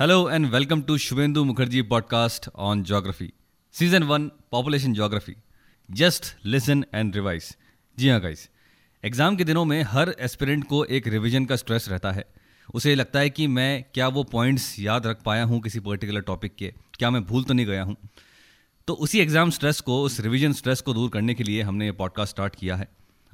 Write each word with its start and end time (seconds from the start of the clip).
Hello 0.00 0.26
and 0.26 0.50
welcome 0.50 0.82
to 0.82 0.92
Shubhendu 0.92 1.44
Mukherjee 1.44 1.82
podcast 1.82 2.48
on 2.54 2.82
geography. 2.82 3.32
Season 3.70 4.08
1 4.08 4.30
Population 4.50 4.94
Geography. 4.94 5.36
Just 5.90 6.34
listen 6.44 6.84
and 6.92 7.16
revise. 7.16 7.56
जी 7.98 8.08
हाँ 8.08 8.20
guys 8.20 8.50
exam 9.04 9.36
के 9.36 9.44
दिनों 9.44 9.64
में 9.64 9.82
हर 9.82 10.14
aspirant 10.20 10.64
को 10.64 10.84
एक 10.84 11.06
revision 11.08 11.44
का 11.44 11.56
स्ट्रेस 11.56 11.88
रहता 11.88 12.12
है। 12.12 12.24
उसे 12.74 12.94
लगता 12.94 13.18
है 13.18 13.30
कि 13.30 13.46
मैं 13.46 13.84
क्या 13.94 14.08
वो 14.08 14.24
पॉइंट्स 14.24 14.78
याद 14.78 15.06
रख 15.06 15.22
पाया 15.22 15.44
हूँ 15.44 15.60
किसी 15.60 15.80
पर्टिकुलर 15.80 16.20
टॉपिक 16.20 16.56
के? 16.56 16.74
क्या 16.98 17.10
मैं 17.10 17.24
भूल 17.24 17.44
तो 17.44 17.54
नहीं 17.54 17.66
गया 17.66 17.82
हूँ? 17.82 17.96
तो 18.86 18.94
उसी 18.94 19.20
एग्ज़ाम 19.20 19.50
स्ट्रेस 19.50 19.80
को, 19.80 20.02
उस 20.02 20.20
रिवीजन 20.20 20.52
स्ट्रेस 20.52 20.80
को 20.80 20.94
दूर 20.94 21.10
करने 21.10 21.34
के 21.34 21.44
लिए 21.44 21.62
हमने 21.62 21.84
ये 21.84 21.92
पॉडकास्ट 21.92 22.30
स्टार्ट 22.30 22.56
किया 22.56 22.76
है। 22.76 22.88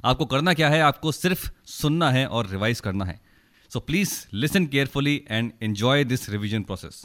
आपको 0.05 0.27
करना 0.27 0.55
क्या 0.55 0.69
है? 0.69 0.81
आपको 0.81 1.13
सिर्फ़ 1.13 1.51
सुनना 1.65 2.11
है 2.11 2.27
और 2.27 2.47
रिवाइज 2.47 2.81
करना 2.81 3.05
है। 3.05 3.30
So 3.73 3.81
please 3.81 4.13
listen 4.35 4.65
carefully 4.67 5.15
and 5.31 5.51
enjoy 5.63 6.05
this 6.05 6.29
revision 6.31 6.63
process 6.63 7.05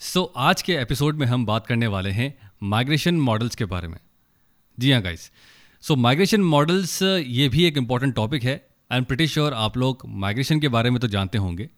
so 0.00 0.22
आज 0.36 0.62
के 0.62 0.74
एपिसोड 0.74 1.16
में 1.16 1.26
हम 1.26 1.44
बात 1.46 1.66
करने 1.66 1.86
वाले 1.86 2.10
हैं 2.10 2.28
माइग्रेशन 2.62 3.20
मॉडल्स 3.20 3.54
के 3.54 3.64
बारे 3.64 3.88
में। 3.88 3.98
जी 4.78 4.92
हाँ 4.92 5.00
गाइस 5.02 5.30
सो 5.84 5.96
माइग्रेशन 5.96 6.42
मॉडल्स 6.42 7.02
ये 7.02 7.48
भी 7.48 7.64
एक 7.64 7.76
इंपॉर्टेंट 7.76 8.14
टॉपिक 8.14 8.44
है। 8.44 8.54
आई 8.90 8.98
एम 8.98 9.04
प्रिटी 9.04 9.26
श्योर 9.26 9.54
आप 9.54 9.76
लोग 9.76 10.02
माइग्रेशन 10.06 10.60
के 10.60 10.68
बारे 10.68 10.90
में 10.90 11.00
तो 11.00 11.08
जानते 11.08 11.38
होंगे। 11.38 11.68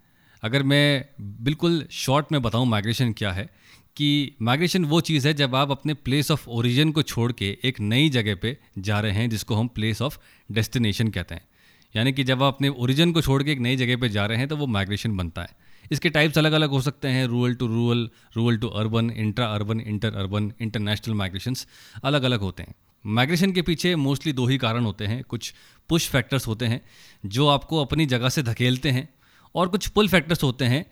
अगर 0.42 0.62
मैं 0.62 1.04
बिल्कुल 1.20 1.86
शॉर्ट 1.90 2.32
में 2.32 2.42
बताऊँ 2.42 2.66
माइग्रेशन 2.66 3.12
क्या 3.12 3.32
है, 3.32 3.48
कि 3.96 4.36
माइग्रेशन 4.42 4.84
वो 4.84 5.00
चीज़ 5.00 5.28
है 5.28 5.34
जब 5.34 5.54
आप 5.54 5.70
अपने 5.70 5.94
प्लेस 5.94 6.30
ऑफ़ 6.30 6.48
ओरिजिन 6.48 6.92
को 6.92 7.02
छोड़ 7.02 7.32
के 7.32 7.56
एक 7.64 7.80
नई 7.80 8.08
जगह 8.10 8.34
पे 8.34 8.58
जा 8.78 9.00
रहे 9.00 9.12
हैं 9.12 9.30
जिसको 9.30 9.54
हम 9.54 9.68
प्लेस 9.68 10.02
ऑफ़ 10.02 10.18
डेस्टिनेशन 10.52 11.08
कहते 11.08 11.34
हैं। 11.34 11.46
यानी 11.94 12.12
कि 12.12 12.24
जब 12.24 12.42
आप 12.42 12.54
अपने 12.54 12.68
ओरिजिन 12.68 13.12
को 13.12 13.20
छोड़ 13.22 13.42
के 13.42 13.52
एक 13.52 13.58
नई 13.58 13.76
जगह 13.76 13.96
पर 13.96 14.08
जा 14.08 14.26
रहे 14.26 14.38
हैं 14.38 14.48
तो 14.48 14.56
वो 14.56 14.66
माइग्रेशन 14.66 15.16
बनता 15.16 15.42
है। 15.42 15.70
इसके 15.92 16.10
टाइप्स 16.10 16.38
अलग 16.38 16.52
अलग 16.52 16.70
हो 16.70 16.80
सकते 16.80 17.08
हैं 17.08 17.26
rural 17.26 17.54
to 17.54 17.66
rural 17.66 18.08
rural 18.36 18.56
to 18.56 18.68
urban 18.68 19.10
intra 19.10 19.46
urban 19.46 19.80
inter 19.80 20.14
urban 20.14 20.52
international 20.60 21.14
migrations 21.14 21.66
अलग 22.04 22.22
अलग 22.22 22.40
होते 22.40 22.62
हैं। 22.62 22.74
माइग्रेशन 23.04 23.52
के 23.52 23.62
पीछे 23.62 23.94
मोस्टली 23.96 24.32
दो 24.32 24.46
ही 24.46 24.58
कारण 24.58 24.84
होते 24.84 25.06
हैं। 25.06 25.22
कुछ 25.24 25.52
पुश 25.88 26.08
फैक्टर्स 26.08 26.46
होते 26.46 26.66
हैं, 26.66 26.80
जो 27.26 27.48
आपको 27.48 27.80
अपनी 27.84 28.06
जगह 28.06 28.28
से 28.28 28.42
धकेलते 28.42 28.90
हैं, 28.90 29.08
और 29.54 29.68
कुछ 29.68 29.86
पुल 29.88 30.08
फैक्टर्स 30.08 30.42
होते 30.42 30.64
हैं, 30.64 30.84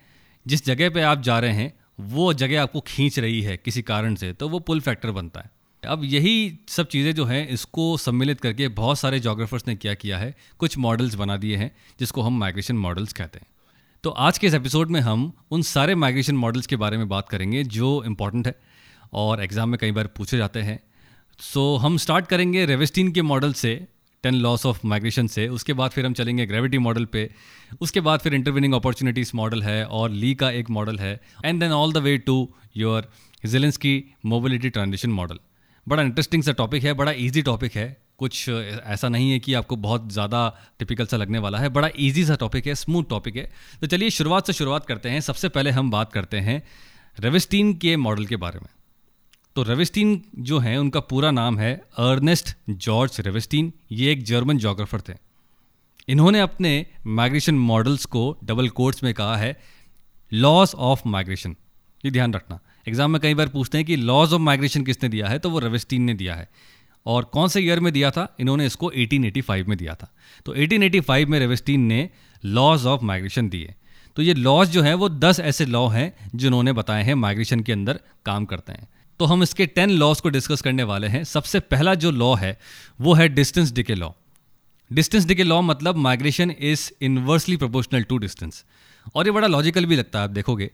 जिस 0.46 0.64
जगह 0.66 0.90
पे 0.90 1.02
आप 1.02 1.22
जा 1.22 1.38
रहे 1.38 1.52
हैं, 1.52 1.72
वो 2.00 2.32
जगह 2.32 2.62
आपको 2.62 2.80
खींच 2.80 3.18
रही 3.18 3.40
है 3.42 3.56
किसी 3.56 3.82
कारण 3.82 4.14
से 4.14 4.32
तो 4.32 4.48
वो 4.48 4.58
पुल 4.58 4.80
फैक्टर 4.80 5.10
बनता 5.10 5.40
है। 5.40 5.50
अब 5.82 6.00
यही 6.04 6.58
सब 6.68 6.88
चीज़ें 6.88 7.14
जो 7.14 7.24
हैं 7.24 7.46
इसको 7.48 7.96
सम्मिलित 7.96 8.40
करके 8.40 8.68
बहुत 8.70 8.98
सारे 8.98 9.20
जोग्राफर्स 9.20 9.66
ने 9.68 9.74
क्या 9.76 9.94
किया 9.94 10.18
है 10.18 10.34
कुछ 10.58 10.76
मॉडल्स 10.78 11.14
बना 11.14 11.36
दिए 11.36 11.56
हैं 11.56 11.70
जिसको 12.00 12.22
हम 12.22 12.38
माइग्रेशन 12.38 12.76
मॉडल्स 12.76 13.12
कहते 13.12 13.38
हैं। 13.38 13.46
तो 14.04 14.10
आज 14.10 14.38
के 14.38 14.46
इस 14.46 14.54
एपिसोड 14.54 14.90
में 14.90 15.00
हम 15.00 15.32
उन 15.50 15.62
सारे 15.62 15.94
माइग्रेशन 15.94 16.36
मॉडल्स 16.36 16.66
के 16.66 16.76
बारे 16.76 16.96
में 16.96 17.08
बात 17.08 17.28
करेंगे 17.28 17.62
जो 17.64 18.02
इंपॉर्टेंट 18.06 18.46
है 18.46 18.54
और 19.14 19.42
एग्ज़ाम 19.42 19.68
में 19.68 19.78
कई 19.80 19.92
बार 19.92 20.06
पूछे 20.06 20.36
जाते 20.36 20.60
हैं। 20.60 20.78
सो 21.38 21.76
so, 21.76 21.82
हम 21.82 21.96
स्टार्ट 21.96 22.26
करेंगे 22.26 22.64
रेवेस्टीन 22.66 23.12
के 23.12 23.22
मॉडल 23.22 23.52
से 23.52 23.74
टेन 24.24 24.34
लॉस 24.36 24.66
ऑफ़ 24.66 24.86
माइग्रेशन 24.86 25.26
से 25.26 25.48
उसके 25.48 25.72
बाद 25.72 25.90
फिर 25.90 26.06
हम 26.06 26.12
चलेंगे 26.12 26.46
ग्रेविटी 26.46 26.78
मॉडल 26.78 27.04
पे 27.04 27.28
उसके 27.80 28.00
बाद 28.00 28.20
फिर 28.20 28.34
इंटरविनिंग 28.34 28.74
अपॉर्चुनिटीज़ 28.74 29.30
मॉडल 29.34 29.62
है 29.62 29.84
और 29.86 30.10
ली 30.12 30.34
का 30.34 30.50
एक 30.52 30.70
मॉडल 30.70 30.98
है 30.98 31.20
and 31.44 31.60
then 31.60 31.72
all 31.72 31.92
the 31.92 32.02
way 32.04 32.16
to 32.18 32.48
your 32.76 33.10
Zelinsky's 33.44 33.76
की 33.76 34.02
मोबिलिटी 34.26 34.70
ट्रांजिशन 34.70 35.10
मॉडल 35.10 35.38
बड़ा 35.90 36.02
इंटरेस्टिंग 36.02 36.42
सा 36.42 36.52
टॉपिक 36.54 36.84
है, 36.84 36.92
बड़ा 36.94 37.12
ईजी 37.18 37.42
टॉपिक 37.42 37.76
है। 37.76 37.96
कुछ 38.18 38.48
ऐसा 38.48 39.08
नहीं 39.08 39.30
है 39.30 39.38
कि 39.38 39.54
आपको 39.54 39.76
बहुत 39.78 40.12
ज़्यादा 40.12 40.40
टिपिकल 40.78 41.06
सा 41.06 41.16
लगने 41.16 41.38
वाला 41.38 41.58
है, 41.58 41.68
बड़ा 41.70 41.88
ईजी 41.98 42.24
सा 42.24 42.34
टॉपिक 42.36 42.66
है 42.66 42.74
स्मूथ 42.76 43.04
टॉपिक 43.10 43.36
है। 43.36 43.48
तो 43.80 43.86
चलिए 43.86 44.10
शुरुआत 44.10 44.46
से 44.46 44.52
शुरुआत 44.52 44.86
करते 44.86 45.10
हैं। 45.10 45.20
सबसे 45.20 45.48
पहले 45.48 45.70
हम 45.70 45.90
बात 45.90 46.12
करते 46.12 46.40
हैं 46.40 46.62
रेविस्टीन 47.16 47.72
के 47.76 47.96
मॉडल 47.98 48.26
के 48.26 48.36
बारे 48.38 48.58
में। 48.58 48.68
तो 49.56 49.62
रेविस्टीन 49.62 50.20
जो 50.38 50.58
हैं, 50.58 50.76
उनका 50.78 51.00
पूरा 51.02 51.30
नाम 51.30 51.58
है 51.58 51.74
अर्नेस्ट 52.00 52.54
जॉर्ज 52.70 53.20
रेविस्टीन। 53.20 53.72
ये 53.92 54.12
एक 54.12 54.22
जर्मन 54.24 54.58
जोग्राफर 54.58 55.00
थे। 55.00 55.14
इन्होंने 56.08 56.40
अपने 56.40 56.86
माइग्रेशन 57.06 57.54
मॉडल्स 57.64 58.04
को 58.06 58.22
डबल 58.44 58.68
कोर्ट्स 58.70 59.02
में 59.02 59.12
कहा 59.14 59.36
है 59.36 59.56
लॉस 60.32 60.74
ऑफ़ 60.74 61.02
माइग्रेशन 61.06 61.56
ये 62.04 62.10
ध्यान 62.10 62.34
रखना। 62.34 62.58
एग्ज़ाम 62.86 63.10
में 63.10 63.20
कई 63.20 63.34
बार 63.34 63.48
पूछते 63.48 63.78
हैं 63.78 63.86
कि 63.86 63.96
लॉज 63.96 64.32
ऑफ़ 64.32 64.40
माइग्रेशन 64.40 64.82
किसने 64.82 65.08
दिया 65.08 65.28
है 65.28 65.38
तो 65.38 65.50
वो 65.50 65.58
रेविस्टीन 65.58 66.02
ने 66.02 66.14
दिया 66.14 66.34
है। 66.34 66.48
और 67.06 67.24
कौन 67.24 67.48
से 67.48 67.60
ईयर 67.60 67.80
में 67.80 67.92
दिया 67.92 68.10
था? 68.10 68.26
इन्होंने 68.40 68.66
इसको 68.66 68.90
1885 68.92 69.68
में 69.68 69.76
दिया 69.78 69.94
था। 69.94 70.10
तो 70.46 70.54
1885 70.54 71.26
में 71.26 71.38
रेविस्टीन 71.38 71.80
ने 71.80 72.08
लॉज 72.44 72.86
ऑफ़ 72.86 73.04
माइग्रेशन 73.04 73.48
दिए। 73.48 73.74
तो 74.16 74.22
ये 74.22 74.34
लॉज 74.34 74.70
जो 74.70 74.82
है, 74.82 74.94
वो 74.94 75.08
10 75.08 75.40
ऐसे 75.40 75.66
लॉ 75.66 75.86
हैं, 75.88 76.12
जिन्होंने 76.34 76.72
बताए 76.72 77.02
हैं 77.02 77.14
माइग्रेशन 77.14 77.60
के 77.60 77.72
अंदर 77.72 78.00
काम 78.26 78.44
करते 78.44 78.72
हैं। 78.72 78.88
तो 79.20 79.24
हम 79.24 79.42
इसके 79.42 79.66
10 79.66 79.90
लॉज 79.90 80.20
को 80.20 80.28
डिस्कस 80.28 80.60
करने 80.60 80.82
वाले 80.82 81.06
हैं। 81.06 81.22
सबसे 81.24 81.60
पहला 81.60 81.94
जो 81.94 82.10
लॉ 82.10 82.34
है, 82.34 82.58
वो 83.00 83.14
है 83.14 83.28
distance 83.28 83.72
decay 83.72 83.94
law 83.94 84.10
distance 84.90 85.24
decay 85.24 85.44
law 85.44 85.60
मतलब 85.62 85.96
migration 85.96 86.50
is 86.50 86.90
inversely 87.02 87.56
proportional 87.56 88.02
to 88.02 88.16
distance 88.18 88.64
और 89.14 89.26
ये 89.26 89.32
बड़ा 89.32 89.46
लॉजिकल 89.46 89.86
भी 89.86 89.96
लगता 89.96 90.18
है, 90.18 90.24
आप 90.24 90.30
देखोगे। 90.30 90.70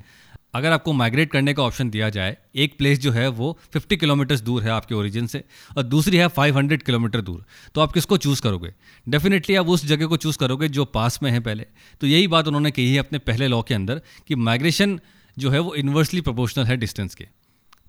अगर 0.55 0.73
आपको 0.73 0.93
माइग्रेट 0.93 1.31
करने 1.31 1.55
का 1.55 1.63
ऑप्शन 1.63 1.91
दिया 1.91 2.11
जाए, 2.11 2.37
एक 2.57 2.79
प्लेस 2.79 2.99
जो 2.99 3.13
है 3.13 3.29
वो 3.29 3.59
50 3.73 3.97
किलोमीटर्स 3.97 4.41
दूर 4.41 4.63
है 4.63 4.71
आपके 4.71 4.95
ओरिजिन 4.95 5.27
से 5.27 5.45
और 5.77 5.83
दूसरी 5.83 6.17
है 6.17 6.29
500 6.29 6.83
किलोमीटर 6.83 7.21
दूर। 7.21 7.45
तो 7.75 7.81
आप 7.81 7.93
किसको 7.93 8.17
चूज़ 8.17 8.43
करोगे? 8.43 8.75
डेफिनेटली 9.09 9.57
आप 9.57 9.67
उस 9.69 9.87
जगह 9.87 10.07
को 10.07 10.17
चूज़ 10.17 10.39
करोगे 10.39 10.69
जो 10.69 10.85
पास 10.85 11.23
में 11.23 11.31
है 11.31 11.41
पहले। 11.41 11.67
तो 12.01 12.07
यही 12.07 12.29
बात 12.29 12.49
उन्होंने 12.49 12.71
कही 12.71 12.93
है 12.93 12.99
अपने 12.99 13.19
पहले 13.19 13.49
लॉ 13.49 13.63
के 13.63 13.75
अंदर 13.75 14.03
कि 14.29 14.35
माइग्रेशन 14.35 15.01
जो 15.39 15.51
है 15.51 15.59
वो 15.59 15.75
इन्वर्सली 15.75 16.21
प्रोपोर्शनल 16.21 16.65
है 16.65 16.77
डिस्टेंस 16.77 17.15
के। 17.15 17.27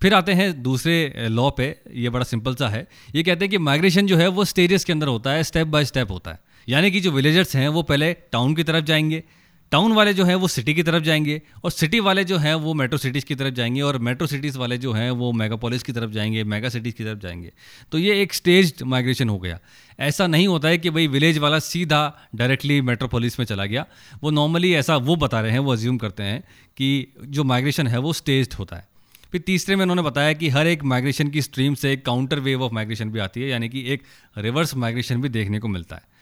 फिर 0.02 0.14
आते 0.14 0.34
हैं 0.34 0.64
दूसरे 0.64 1.14
लॉ 1.18 1.52
पे, 1.52 1.76
ये 1.94 2.10
बड़ा 2.10 2.24
सिंपल 2.24 2.56
सा 2.56 2.70
है। 2.70 2.88
ये 3.16 3.24
कहते 3.24 3.46
हैं 3.46 3.50
कि 3.50 3.58
माइग्रेशन 3.58 4.08
जो 4.08 4.18
है 4.18 4.28
वो 4.28 4.46
स्टेजेस 4.46 4.84
के 4.84 4.94
अंदर 4.94 5.08
होता 5.08 5.32
है 5.32 5.44
स्टेप 5.44 5.68
बाय 5.68 5.86
स्टेप 5.86 6.12
होता 6.12 6.32
है। 6.32 6.40
यानी 6.70 6.92
कि 6.92 7.00
जो 7.00 7.12
विलेजर्स 7.12 7.56
हैं 7.56 7.70
वो 7.70 7.84
पहले 7.84 8.14
टाउन 8.14 8.56
की 8.56 8.64
तरफ़ 8.64 8.86
जाएँगे 8.86 9.24
टाउन 9.72 9.92
वाले 9.92 10.14
जो 10.14 10.26
हैं 10.26 10.36
वो 10.36 10.48
सिटी 10.48 10.74
की 10.74 10.84
तरफ़ 10.84 11.04
जाएँगे 11.04 11.42
और 11.64 11.72
सिटी 11.72 12.00
वाले 12.00 12.24
जो 12.24 12.38
हैं 12.38 12.56
वो 12.56 12.74
मेट्रो 12.74 12.98
सिटीज़ 12.98 13.26
की 13.26 13.36
तरफ़ 13.36 13.54
जाएँगे 13.54 13.82
और 13.82 13.98
मेट्रो 13.98 14.28
सिटीज़ 14.28 14.58
वाले 14.58 14.78
जो 14.78 14.94
हैं 14.94 15.12
वो 15.12 15.32
मेगापोलिस 15.32 15.84
की 15.84 15.92
तरफ़ 15.92 16.12
जाएँगे, 16.12 16.44
मेगा 16.44 16.70
सिटीज़ 16.70 16.96
की 16.96 17.04
तरफ़ 17.04 17.20
जाएँगे। 17.20 17.52
तो 17.92 17.98
ये 17.98 18.22
एक 18.22 18.34
स्टेज 18.34 18.84
माइग्रेशन 18.84 19.30
हो 19.30 19.40
गया। 19.40 19.60
ऐसा 20.00 20.28
नहीं 20.28 20.48
होता 20.48 20.68
है 20.68 20.78
कि 20.78 20.90
भाई 20.90 21.08
विलेज 21.08 21.38
वाला 21.38 21.60
सीधा 21.60 22.30
डायरेक्टली 22.36 22.82
मेट्रोपोलिस 22.82 23.40
में 23.40 23.46
चला 23.46 23.66
गया। 23.66 23.86
वो 24.24 24.32
नॉर्मली 24.32 24.74
ऐसा 24.74 24.98
वो 24.98 25.16
बता 25.16 25.42
रहे 25.42 25.52
हैं, 25.52 25.60
वो 25.60 25.74
अज्यूम 25.74 25.98
करते 25.98 26.24
हैं 26.24 26.44
कि 26.78 27.14
जो 27.26 27.44
माइग्रेशन 27.44 27.88
है 27.88 27.98
वो 27.98 28.14
स्टेज 28.14 28.50
होता 28.60 28.76
है। 28.76 28.88
फिर 29.32 29.42
तीसरे 29.42 29.76
में 29.76 29.82
उन्होंने 29.82 30.02
बताया 30.02 30.34
कि 30.34 30.50
हर 30.50 30.68
एक 30.68 30.84
माइग्रेशन 30.84 31.28
की 31.28 31.42
स्ट्रीम 31.42 31.74
से 31.74 31.94
एक 31.94 32.06
काउंटर 32.06 32.40
वेव 32.40 32.64
ऑफ़ 32.64 32.74
माइग्रेशन 32.74 33.10
भी 33.10 33.20
आती 33.20 33.42
है, 33.42 33.50
यानी 33.50 33.70
कि 33.70 33.84
एक 33.88 34.04
रिवर्स 34.38 34.76
माइग्रेशन 34.76 35.22
भी 35.22 35.30
देखने 35.30 35.60
को 35.60 35.68
मिलता 35.68 35.96
है। 35.96 36.17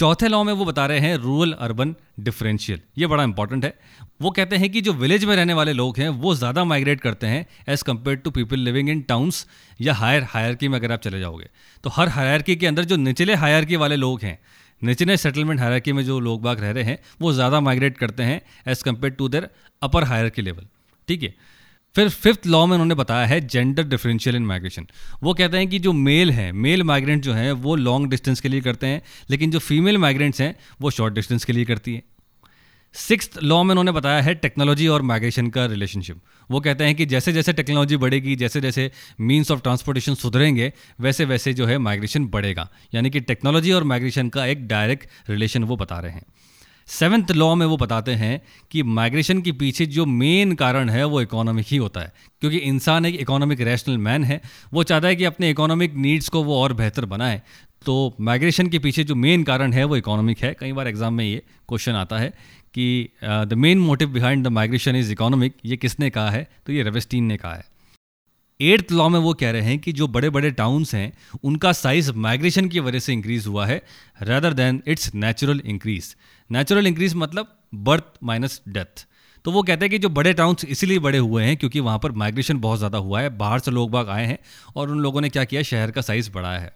चौथे 0.00 0.28
लॉ 0.28 0.42
में 0.44 0.52
वो 0.52 0.64
बता 0.64 0.84
रहे 0.86 0.98
हैं 1.00 1.16
रूरल 1.16 1.52
अर्बन 1.54 1.94
डिफरेंशियल 2.20 2.80
ये 2.98 3.06
बड़ा 3.06 3.24
इंपॉर्टेंट 3.24 3.64
है। 3.64 3.72
वो 4.22 4.30
कहते 4.30 4.56
हैं 4.56 4.70
कि 4.72 4.80
जो 4.80 4.92
विलेज 4.92 5.24
में 5.24 5.34
रहने 5.36 5.54
वाले 5.54 5.72
लोग 5.72 5.98
हैं, 5.98 6.08
वो 6.08 6.34
ज़्यादा 6.34 6.64
माइग्रेट 6.64 7.00
करते 7.00 7.26
हैं 7.26 7.44
as 7.68 7.84
compare 7.84 8.16
to 8.16 8.30
people 8.30 8.58
living 8.58 8.88
in 8.90 9.00
towns 9.02 9.46
या 9.80 9.94
हायर 9.94 10.26
हायरकी 10.30 10.68
में 10.68 10.78
अगर 10.78 10.92
आप 10.92 11.00
चले 11.00 11.20
जाओगे। 11.20 11.48
तो 11.84 11.90
हर 11.90 12.08
हायरकी 12.08 12.56
के 12.56 12.66
अंदर 12.66 12.84
जो 12.84 12.96
निचले 12.98 13.34
हायरकी 13.34 13.76
वाले 13.76 13.96
लोग 13.96 14.22
हैं, 14.22 14.38
निचले 14.82 15.16
सेटलमेंट 15.18 15.60
हायरकी 15.60 15.92
में 15.92 16.04
जो 16.04 16.18
लोग 16.20 16.42
बाग 16.42 16.60
रह 16.60 16.70
रहे 16.70 16.84
हैं, 16.84 16.98
वो 17.20 17.32
ज़्यादा 17.32 17.60
माइग्रेट 17.60 17.98
करते 17.98 18.22
हैं 18.22 18.40
as 18.66 18.84
compare 18.84 19.14
to 19.14 19.28
their 19.28 19.48
upper 19.82 20.04
hierarchy 20.04 20.42
level 20.42 20.66
ठीक 21.08 21.22
है? 21.22 21.34
फिर 21.96 22.08
फिफ्थ 22.08 22.46
लॉ 22.46 22.66
में 22.66 22.72
उन्होंने 22.72 22.94
बताया 22.94 23.26
है 23.26 23.40
जेंडर 23.40 23.82
डिफरेंशियल 23.82 24.36
इन 24.36 24.42
माइग्रेशन 24.42 24.86
वो 25.22 25.34
कहते 25.34 25.56
हैं 25.56 25.68
कि 25.68 25.78
जो 25.78 25.92
मेल 25.92 26.30
हैं 26.30 26.52
मेल 26.52 26.82
माइग्रेंट 26.82 27.22
जो 27.22 27.32
हैं, 27.32 27.52
वो 27.52 27.74
लॉन्ग 27.76 28.10
डिस्टेंस 28.10 28.40
के 28.40 28.48
लिए 28.48 28.60
करते 28.60 28.86
हैं, 28.86 29.02
लेकिन 29.30 29.50
जो 29.50 29.58
फीमेल 29.58 29.98
माइग्रेंट्स 29.98 30.40
हैं, 30.40 30.56
वो 30.80 30.90
शॉर्ट 30.90 31.14
डिस्टेंस 31.14 31.44
के 31.44 31.52
लिए 31.52 31.64
करती 31.64 31.94
हैं. 31.94 32.02
सिक्स 32.94 33.30
लॉ 33.42 33.62
में 33.62 33.70
उन्होंने 33.70 33.92
बताया 33.92 34.22
है 34.22 34.34
टेक्नोलॉजी 34.34 34.86
और 34.86 35.02
माइग्रेशन 35.02 35.48
का 35.48 35.66
रिलेशनशिप 35.66 36.20
वो 36.50 36.60
कहते 36.60 36.84
हैं 36.84 36.94
कि 36.94 37.06
जैसे 37.06 37.32
जैसे 37.32 37.52
टेक्नोलॉजी 37.52 37.96
बढ़ेगी, 37.96 38.36
जैसे 38.36 38.60
जैसे 38.60 38.90
मीन्स 39.20 39.50
ऑफ़ 39.50 39.60
ट्रांसपोर्टेशन 39.60 40.14
सुधरेंगे, 40.14 40.72
वैसे 41.00 41.24
वैसे 41.24 41.52
जो 41.54 41.66
है 41.66 41.78
माइग्रेशन 41.78 42.26
बढ़ेगा. 42.26 42.68
यानी 42.94 43.10
कि 43.10 43.20
टेक्नोलॉजी 43.20 43.72
और 43.72 43.84
माइग्रेशन 43.84 44.28
का 44.28 44.46
एक 44.46 44.66
डायरेक्ट 44.68 45.30
रिलेशन 45.30 45.64
वो 45.64 45.76
बता 45.76 45.98
रहे 45.98 46.12
हैं. 46.12 46.22
सेवन्थ 46.90 47.30
लॉ 47.30 47.54
में 47.54 47.64
वो 47.66 47.76
बताते 47.76 48.12
हैं 48.12 48.40
कि 48.70 48.82
माइग्रेशन 48.82 49.40
के 49.42 49.52
पीछे 49.52 49.86
जो 49.86 50.06
मेन 50.06 50.54
कारण 50.54 50.88
है, 50.88 51.04
वो 51.04 51.20
इकोनॉमिक 51.20 51.66
ही 51.68 51.76
होता 51.76 52.00
है। 52.00 52.12
क्योंकि 52.40 52.58
इंसान 52.58 53.06
एक 53.06 53.20
इकोनॉमिक 53.20 53.60
रैशनल 53.60 53.98
मैन 53.98 54.24
है। 54.24 54.40
वो 54.72 54.82
चाहता 54.82 55.08
है 55.08 55.16
कि 55.16 55.24
अपने 55.24 55.50
इकोनॉमिक 55.50 55.94
नीड्स 55.94 56.28
को 56.28 56.42
वो 56.44 56.60
और 56.62 56.72
बेहतर 56.72 57.04
बनाए। 57.04 57.40
तो 57.86 58.14
माइग्रेशन 58.20 58.66
के 58.66 58.78
पीछे 58.78 59.04
जो 59.04 59.14
मेन 59.14 59.42
कारण 59.42 59.72
है, 59.72 59.84
वो 59.84 59.96
इकोनॉमिक 59.96 60.38
है। 60.38 60.54
कई 60.60 60.72
बार 60.72 60.88
एग्ज़ाम 60.88 61.14
में 61.14 61.24
ये 61.24 61.42
क्वेश्चन 61.68 61.92
आता 61.92 62.18
है 62.18 62.28
कि 62.74 63.08
the 63.24 63.54
main 63.56 63.78
motive 63.78 64.08
behind 64.08 64.44
the 64.44 64.48
migration 64.48 64.96
is 64.96 65.12
economic 65.12 65.54
ये 65.64 65.76
किसने 65.76 66.10
कहा 66.10 66.30
है? 66.30 66.48
तो 66.66 66.72
ये 66.72 66.82
रेवेस्टीन 66.82 67.24
ने 67.24 67.36
कहा 67.36 67.54
है। 67.54 67.64
एट्थ 68.60 68.92
लॉ 68.92 69.08
में 69.08 69.18
वो 69.20 69.32
कह 69.34 69.50
रहे 69.50 69.62
हैं 69.62 69.78
कि 69.78 69.92
जो 69.92 70.06
बड़े 70.08 70.30
बड़े 70.30 70.50
टाउन्स 70.52 70.94
हैं, 70.94 71.12
उनका 71.44 71.72
साइज़ 71.72 72.12
माइग्रेशन 72.14 72.68
की 72.68 72.80
वजह 72.80 72.98
से 72.98 73.12
इंक्रीज 73.12 73.46
हुआ 73.46 73.66
है 73.66 73.82
rather 74.22 74.52
than 74.54 74.82
it's 74.86 75.14
natural 75.14 75.62
increase 75.66 76.14
natural 76.50 76.86
increase 76.86 77.14
मतलब 77.16 77.56
बर्थ 77.74 78.04
माइनस 78.22 78.60
डेथ 78.68 79.06
तो 79.44 79.52
वो 79.52 79.62
कहते 79.62 79.84
हैं 79.84 79.90
कि 79.90 79.98
जो 79.98 80.08
बड़े 80.10 80.32
टाउन्स 80.32 80.64
इसीलिए 80.66 80.98
बड़े 80.98 81.18
हुए 81.18 81.44
हैं 81.44 81.56
क्योंकि 81.56 81.80
वहाँ 81.80 81.98
पर 81.98 82.12
माइग्रेशन 82.12 82.58
बहुत 82.60 82.78
ज़्यादा 82.78 82.98
हुआ 82.98 83.20
है, 83.20 83.28
बाहर 83.30 83.58
से 83.58 83.70
लोग 83.70 83.90
बाग 83.90 84.08
आए 84.08 84.26
हैं 84.26 84.38
और 84.76 84.90
उन 84.90 84.98
लोगों 84.98 85.20
ने 85.20 85.28
क्या 85.28 85.44
किया, 85.44 85.62
शहर 85.62 85.90
का 85.90 86.00
साइज़ 86.00 86.30
बढ़ाया 86.30 86.58
है। 86.58 86.72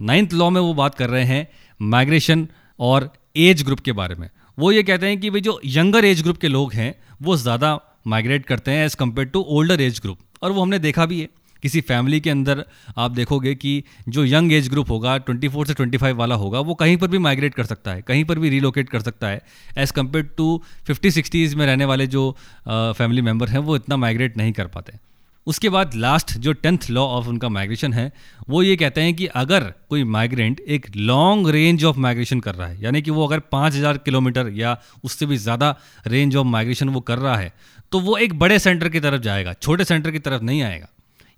नाइन्थ 0.00 0.32
लॉ 0.32 0.48
में 0.50 0.60
वो 0.60 0.72
बात 0.74 0.94
कर 0.94 1.10
रहे 1.10 1.24
हैं 1.24 1.46
माइग्रेशन 1.80 2.46
और 2.80 3.12
एज 3.36 3.62
ग्रुप 3.62 3.80
के 3.80 3.92
बारे 3.92 4.14
में। 4.14 4.28
वो 4.58 4.72
ये 4.72 4.82
कहते 4.82 5.06
हैं 5.06 5.20
कि 5.20 5.30
भाई 5.30 5.40
जो 5.40 5.60
यंगर 5.66 6.04
एज 6.04 6.22
ग्रुप 6.22 6.36
के 6.36 6.48
लोग 6.48 6.72
हैं, 6.72 6.94
वो 7.22 7.36
ज़्यादा 7.36 7.78
माइग्रेट 8.06 8.46
करते 8.46 8.70
हैं 8.70 8.84
as 8.86 8.96
compare 8.96 9.28
to 9.28 9.40
older 9.50 9.80
age 9.80 10.00
group 10.00 10.18
और 10.42 10.52
वो 10.52 10.62
हमने 10.62 10.78
देखा 10.80 11.06
भी 11.06 11.20
है। 11.20 11.28
किसी 11.62 11.80
फैमिली 11.80 12.18
के 12.20 12.30
अंदर 12.30 12.64
आप 12.98 13.10
देखोगे 13.10 13.54
कि 13.54 13.82
जो 14.08 14.24
यंग 14.24 14.52
एज 14.52 14.68
ग्रुप 14.68 14.90
होगा 14.90 15.14
24 15.20 15.66
से 15.66 15.74
25 15.74 16.12
वाला 16.14 16.34
होगा, 16.34 16.60
वो 16.60 16.74
कहीं 16.74 16.96
पर 16.96 17.08
भी 17.08 17.18
माइग्रेट 17.18 17.54
कर 17.54 17.64
सकता 17.64 17.90
है, 17.90 18.02
कहीं 18.02 18.24
पर 18.24 18.38
भी 18.38 18.48
रिलोकेट 18.50 18.90
कर 18.90 19.00
सकता 19.00 19.28
है। 19.28 19.40
As 19.78 19.92
compare 19.92 20.28
to 20.36 20.60
fifty 20.86 21.10
sixties 21.10 21.56
में 21.56 21.64
रहने 21.66 21.84
वाले 21.84 22.06
जो 22.08 22.30
फैमिली 22.68 23.22
मेंबर 23.22 23.48
हैं, 23.48 23.58
वो 23.60 23.76
इतना 23.76 23.96
माइग्रेट 23.96 24.36
नहीं 24.36 24.52
कर 24.52 24.66
पाते। 24.66 24.98
उसके 25.46 25.68
बाद 25.68 25.94
लास्ट 25.94 26.32
जो 26.38 26.52
टेंथ 26.54 26.88
लॉ 26.90 27.02
ऑफ़ 27.08 27.26
उनका 27.28 27.48
माइग्रेशन 27.48 27.92
है, 27.92 28.10
वो 28.48 28.62
ये 28.62 28.76
कहते 28.76 29.00
हैं 29.00 29.14
कि 29.14 29.26
अगर 29.36 29.64
कोई 29.88 30.04
माइग्रेंट 30.04 30.60
एक 30.60 30.86
लॉन्ग 30.96 31.48
रेंज 31.48 31.84
ऑफ़ 31.84 31.98
माइग्रेशन 31.98 32.40
कर 32.40 32.54
रहा 32.54 32.68
है, 32.68 32.80
यानी 32.82 33.02
कि 33.02 33.10
वो 33.10 33.26
अगर 33.26 33.38
पाँच 33.52 33.74
हज़ार 33.74 33.98
किलोमीटर 33.98 34.48
या 34.54 34.76
उससे 35.04 35.26
भी 35.26 35.36
ज़्यादा 35.38 35.76
रेंज 36.06 36.36
ऑफ़ 36.36 36.46
माइग्रेशन 36.46 36.88
वो 36.88 37.00
कर 37.02 37.18
रहा 37.18 37.36
है 37.36 37.52
तो 37.94 37.98
वो 38.00 38.16
एक 38.18 38.32
बड़े 38.34 38.58
सेंटर 38.58 38.88
की 38.88 39.00
तरफ़ 39.00 39.20
जाएगा, 39.22 39.52
छोटे 39.54 39.84
सेंटर 39.84 40.10
की 40.10 40.18
तरफ़ 40.18 40.42
नहीं 40.42 40.62
आएगा। 40.62 40.88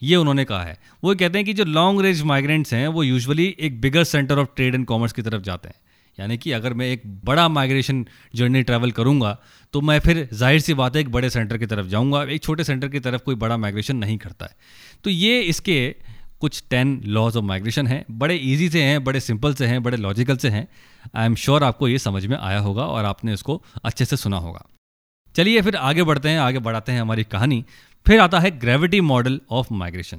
ये 0.02 0.16
उन्होंने 0.16 0.44
कहा 0.44 0.62
है। 0.62 0.76
वो 1.04 1.14
कहते 1.14 1.38
हैं 1.38 1.44
कि 1.46 1.52
जो 1.54 1.64
लॉन्ग 1.64 2.00
रेंज 2.02 2.22
माइग्रेंट्स 2.22 2.72
हैं, 2.74 2.86
वो 2.88 3.02
यूजुअली 3.02 3.44
एक 3.60 3.80
bigger 3.80 4.04
centre 4.04 4.38
of 4.38 4.48
trade 4.56 4.74
and 4.74 4.84
commerce 4.86 5.12
की 5.12 5.22
तरफ़ 5.22 5.42
जाते 5.42 5.68
हैं। 5.68 5.74
यानी 6.18 6.36
कि 6.36 6.52
अगर 6.52 6.74
मैं 6.74 6.86
एक 6.86 7.02
बड़ा 7.24 7.48
माइग्रेशन 7.48 8.04
जर्नी 8.34 8.62
ट्रैवल 8.62 8.90
करूँगा 8.90 9.36
तो 9.74 9.80
मैं 9.80 9.98
फिर 9.98 10.28
ज़ाहिर 10.32 10.60
सी 10.60 10.74
बात 10.74 10.94
है 10.96 11.00
एक 11.00 11.10
बड़े 11.12 11.30
सेंटर 11.30 11.58
की 11.58 11.66
तरफ़ 11.66 11.86
जाऊँगा, 11.86 12.22
एक 12.24 12.42
छोटे 12.42 12.64
सेंटर 12.64 12.88
की 12.88 13.00
तरफ़ 13.00 13.22
कोई 13.22 13.34
बड़ा 13.34 13.56
माइग्रेशन 13.56 13.96
नहीं 13.96 14.16
करता 14.18 14.46
है। 14.46 14.56
तो 15.04 15.10
ये 15.10 15.40
इसके 15.42 15.94
कुछ 16.40 16.62
टेन 16.70 17.00
लॉज 17.06 17.36
ऑफ़ 17.36 17.44
माइग्रेशन 17.44 17.86
हैं। 17.86 18.04
बड़े 18.10 18.34
ईजी 18.34 18.68
से 18.68 18.82
हैं, 18.82 19.02
बड़े 19.04 19.20
सिंपल 19.20 19.54
से 19.54 19.66
हैं, 19.66 19.82
बड़े 19.82 19.96
लॉजिकल 19.96 20.36
से 20.36 20.48
हैं। 20.48 20.66
आई 21.16 21.26
एम 21.26 21.34
श्योर 21.34 21.64
आपको 21.64 21.88
ये 21.88 21.98
समझ 21.98 22.24
में 22.26 22.36
आया 22.38 22.58
होगा 22.60 22.86
और 22.86 23.04
आपने 23.04 23.34
इसको 23.34 23.62
अच्छे 23.84 24.04
से 24.04 24.16
सुना 24.16 24.36
होगा। 24.38 24.64
चलिए 25.36 25.62
फिर 25.62 25.76
आगे 25.76 26.02
बढ़ते 26.02 26.28
हैं, 26.28 26.38
आगे 26.38 26.58
बढ़ाते 26.58 26.92
हैं 26.92 27.00
हमारी 27.00 27.24
कहानी। 27.24 27.64
फिर 28.06 28.20
आता 28.20 28.38
है 28.40 28.50
ग्रेविटी 28.58 29.00
मॉडल 29.00 29.40
ऑफ़ 29.50 29.66
माइग्रेशन 29.72 30.18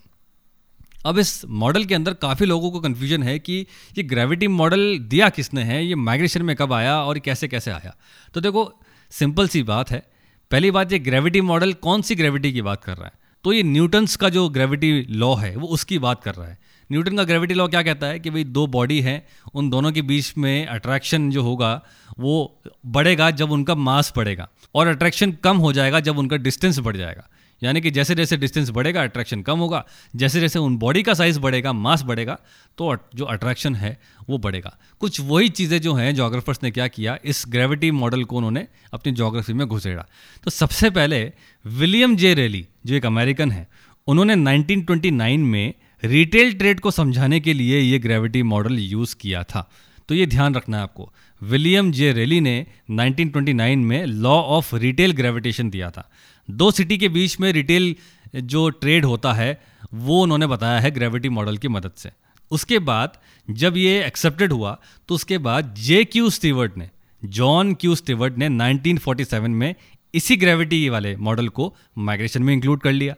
अब 1.06 1.20
इस 1.20 1.46
मॉडल 1.46 1.86
के 1.86 1.96
अंदर 1.96 2.14
काफ़ी 2.14 2.46
लोगों 2.46 2.72
को 2.72 2.80
कन्फ्यूज़न 2.80 3.24
है 3.24 3.40
कि 3.40 3.66
ये 3.98 4.04
ग्रेविटी 4.04 4.48
मॉडल 4.48 5.00
दिया 5.00 5.30
किसने 5.30 5.64
है, 5.64 5.86
ये 5.86 5.96
माइग्रेशन 5.96 6.42
में 6.42 6.56
कब 6.56 6.74
आया 6.74 7.02
और 7.02 7.20
कैसे 7.20 7.48
कैसे 7.48 7.72
आया। 7.72 7.96
तो 8.34 8.42
देखो 8.42 8.80
सिंपल 9.12 9.48
सी 9.48 9.64
बात 9.64 9.92
है। 9.92 10.04
पहली 10.52 10.72
बात, 10.72 10.92
ये 10.92 11.00
ग्रेविटी 11.00 11.42
मॉडल 11.42 11.74
कौन 11.74 12.02
सी 12.02 12.16
ग्रेविटी 12.16 12.54
की 12.54 12.62
बात 12.62 12.84
कर 12.84 12.98
रहा 12.98 13.06
है? 13.06 13.14
तो 13.44 13.54
ये 13.54 13.64
न्यूटन्स 13.64 14.16
का 14.16 14.30
जो 14.30 14.50
ग्रेविटी 14.50 15.06
लॉ 15.10 15.36
है, 15.36 15.56
वो 15.56 15.68
उसकी 15.68 16.00
बात 16.00 16.24
कर 16.24 16.36
रहा 16.36 16.48
है। 16.48 16.58
न्यूटन 16.92 17.18
का 17.18 17.24
ग्रेविटी 17.24 17.54
लॉ 17.54 17.68
क्या 17.68 17.82
कहता 17.84 18.08
है 18.08 18.20
कि 18.20 18.30
भाई 18.30 18.44
दो 18.44 18.66
बॉडी 18.68 19.00
हैं, 19.02 19.22
उन 19.54 19.70
दोनों 19.70 19.92
के 19.92 20.02
बीच 20.02 20.34
में 20.38 20.66
अट्रैक्शन 20.66 21.30
जो 21.32 21.44
होगा, 21.44 21.82
वो 22.20 22.62
बढ़ेगा 22.86 23.32
जब 23.32 23.52
उनका 23.52 23.76
मास 23.76 24.14
बढ़ेगा 24.18 24.50
और 24.76 24.88
अट्रैक्शन 24.88 25.32
कम 25.44 25.58
हो 25.58 25.74
जाएगा 25.74 26.00
जब 26.00 26.18
उनका 26.18 26.38
डिस्टेंस 26.38 26.80
बढ़ 26.80 26.98
जाएगा। 26.98 27.28
यानी 27.62 27.82
कि 27.82 27.92
जैसे 27.92 28.16
जैसे 28.16 28.38
डिस्टेंस 28.38 28.70
बढ़ेगा 28.70 29.04
अट्रैक्शन 29.04 29.42
कम 29.42 29.60
होगा, 29.60 29.84
जैसे 30.16 30.40
जैसे 30.40 30.60
उन 30.60 30.78
बॉडी 30.78 31.02
का 31.04 31.14
साइज़ 31.14 31.40
बढ़ेगा 31.40 31.74
मास 31.74 32.04
बढ़ेगा 32.04 32.38
तो 32.78 32.96
जो 33.16 33.26
अट्रैक्शन 33.26 33.76
है, 33.76 33.98
वो 34.30 34.38
बढ़ेगा। 34.38 34.78
कुछ 35.00 35.20
वही 35.22 35.50
चीज़ें 35.50 35.80
जो 35.82 35.94
हैं 35.94 36.14
जोग्राफर्स 36.16 36.60
ने 36.64 36.72
क्या 36.72 36.88
किया, 36.88 37.18
इस 37.26 37.44
ग्रेविटी 37.48 37.92
मॉडल 37.92 38.24
को 38.24 38.38
उन्होंने 38.38 38.68
अपनी 38.94 39.12
जोग्राफी 39.12 39.54
में 39.54 39.68
घुसेड़ा। 39.68 40.06
तो 40.44 40.52
सबसे 40.52 40.90
पहले 40.90 41.34
विलियम 41.66 42.16
जे 42.16 42.34
रेली, 42.34 42.66
जो 42.86 42.96
एक 42.96 43.06
अमेरिकन 43.06 43.52
है, 43.52 43.68
उन्होंने 44.08 44.36
1929 44.36 45.40
में 45.40 45.74
रिटेल 46.04 46.54
ट्रेड 46.54 46.80
को 46.80 46.92
समझाने 46.92 47.40
के 47.40 47.54
लिए 47.54 47.80
ये 47.80 48.00
ग्रेविटी 48.00 48.44
मॉडल 48.44 48.80
यूज़ 48.80 49.16
किया 49.16 49.44
था। 49.44 49.70
तो 50.10 50.16
ये 50.16 50.26
ध्यान 50.26 50.56
रखना 50.56 50.78
है 50.78 50.84
आपको। 50.84 51.14
विलियम 51.42 51.92
जे 51.92 52.12
रेली 52.14 52.40
ने 52.42 52.66
1929 52.92 53.78
में 53.78 54.06
लॉ 54.06 54.36
ऑफ़ 54.36 54.76
रिटेल 54.76 55.12
ग्रेविटेशन 55.12 55.70
दिया 55.70 55.90
था। 55.92 56.10
दो 56.50 56.72
सिटी 56.72 56.98
के 56.98 57.10
बीच 57.10 57.40
में 57.40 57.52
रिटेल 57.52 57.96
जो 58.36 58.70
ट्रेड 58.70 59.06
होता 59.06 59.34
है, 59.34 59.62
वो 59.94 60.22
उन्होंने 60.24 60.48
बताया 60.48 60.80
है 60.80 60.92
ग्रेविटी 60.92 61.30
मॉडल 61.30 61.58
की 61.58 61.68
मदद 61.68 61.92
से। 61.98 62.10
उसके 62.52 62.80
बाद 62.80 63.18
जब 63.50 63.78
ये 63.78 64.06
एक्सेप्टेड 64.06 64.54
हुआ 64.54 64.78
तो 65.08 65.16
उसके 65.16 65.38
बाद 65.38 65.74
जे 65.78 66.04
क्यू 66.06 66.30
स्टीवर्ट 66.30 66.78
ने, 66.78 66.90
जॉन 67.26 67.74
क्यू 67.74 67.96
स्टीवर्ट 67.96 68.38
ने 68.38 68.50
1947 68.50 69.50
में 69.50 69.76
इसी 70.14 70.36
ग्रेविटी 70.38 70.88
वाले 70.90 71.16
मॉडल 71.16 71.50
को 71.50 71.76
माइग्रेशन 71.98 72.44
में 72.44 72.54
इंक्लूड 72.54 72.82
कर 72.82 72.92
लिया। 72.92 73.16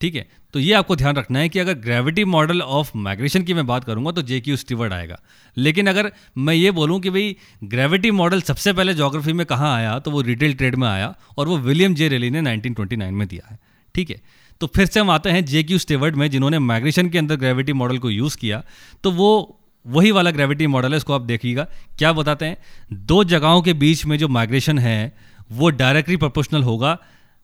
ठीक 0.00 0.14
है? 0.14 0.28
तो 0.54 0.58
ये 0.58 0.72
आपको 0.72 0.96
ध्यान 0.96 1.16
रखना 1.16 1.38
है 1.38 1.48
कि 1.48 1.58
अगर 1.58 1.74
ग्रेविटी 1.74 2.24
मॉडल 2.24 2.62
ऑफ़ 2.62 2.90
माइग्रेशन 2.96 3.42
की 3.42 3.54
मैं 3.54 3.66
बात 3.66 3.84
करूँगा 3.84 4.10
तो 4.10 4.22
जे 4.22 4.40
क्यू 4.40 4.56
स्टीवर्ड 4.56 4.92
आएगा। 4.92 5.20
लेकिन 5.56 5.86
अगर 5.86 6.12
मैं 6.38 6.54
ये 6.54 6.70
बोलूँ 6.70 7.00
कि 7.00 7.10
भाई 7.10 7.36
ग्रेविटी 7.64 8.10
मॉडल 8.10 8.42
सबसे 8.42 8.72
पहले 8.72 8.94
जोग्राफी 8.94 9.32
में 9.32 9.46
कहाँ 9.46 9.74
आया 9.76 9.98
तो 9.98 10.10
वो 10.10 10.20
रिटेल 10.20 10.54
ट्रेड 10.54 10.74
में 10.74 10.88
आया, 10.88 11.14
और 11.38 11.48
वो 11.48 11.58
विलियम 11.58 11.94
जे 11.94 12.08
रेली 12.08 12.30
ने 12.30 12.42
1929 12.42 13.12
में 13.12 13.28
दिया 13.28 13.48
है। 13.50 13.58
ठीक 13.94 14.10
है? 14.10 14.20
तो 14.60 14.66
फिर 14.66 14.86
से 14.86 15.00
हम 15.00 15.10
आते 15.10 15.30
हैं 15.30 15.44
जे 15.44 15.62
क्यू 15.62 15.78
स्टेवर्ड 15.78 16.16
में, 16.16 16.30
जिन्होंने 16.30 16.58
माइग्रेशन 16.58 17.08
के 17.08 17.18
अंदर 17.18 17.36
ग्रेविटी 17.36 17.72
मॉडल 17.72 17.98
को 17.98 18.10
यूज़ 18.10 18.36
किया। 18.36 18.62
तो 19.02 19.10
वो 19.10 19.60
वही 19.86 20.10
वाला 20.10 20.30
ग्रेविटी 20.30 20.66
मॉडल 20.66 20.90
है, 20.90 20.96
इसको 20.96 21.12
आप 21.12 21.20
देखिएगा। 21.20 21.66
क्या 21.98 22.12
बताते 22.12 22.44
हैं? 22.44 22.56
दो 22.92 23.24
जगहों 23.24 23.62
के 23.62 23.72
बीच 23.72 24.06
में 24.06 24.18
जो 24.18 24.28
माइग्रेशन 24.28 24.78
है, 24.78 25.16
वो 25.52 25.70
डायरेक्टली 25.70 26.16
प्रोपोर्शनल 26.16 26.62
होगा, 26.62 26.98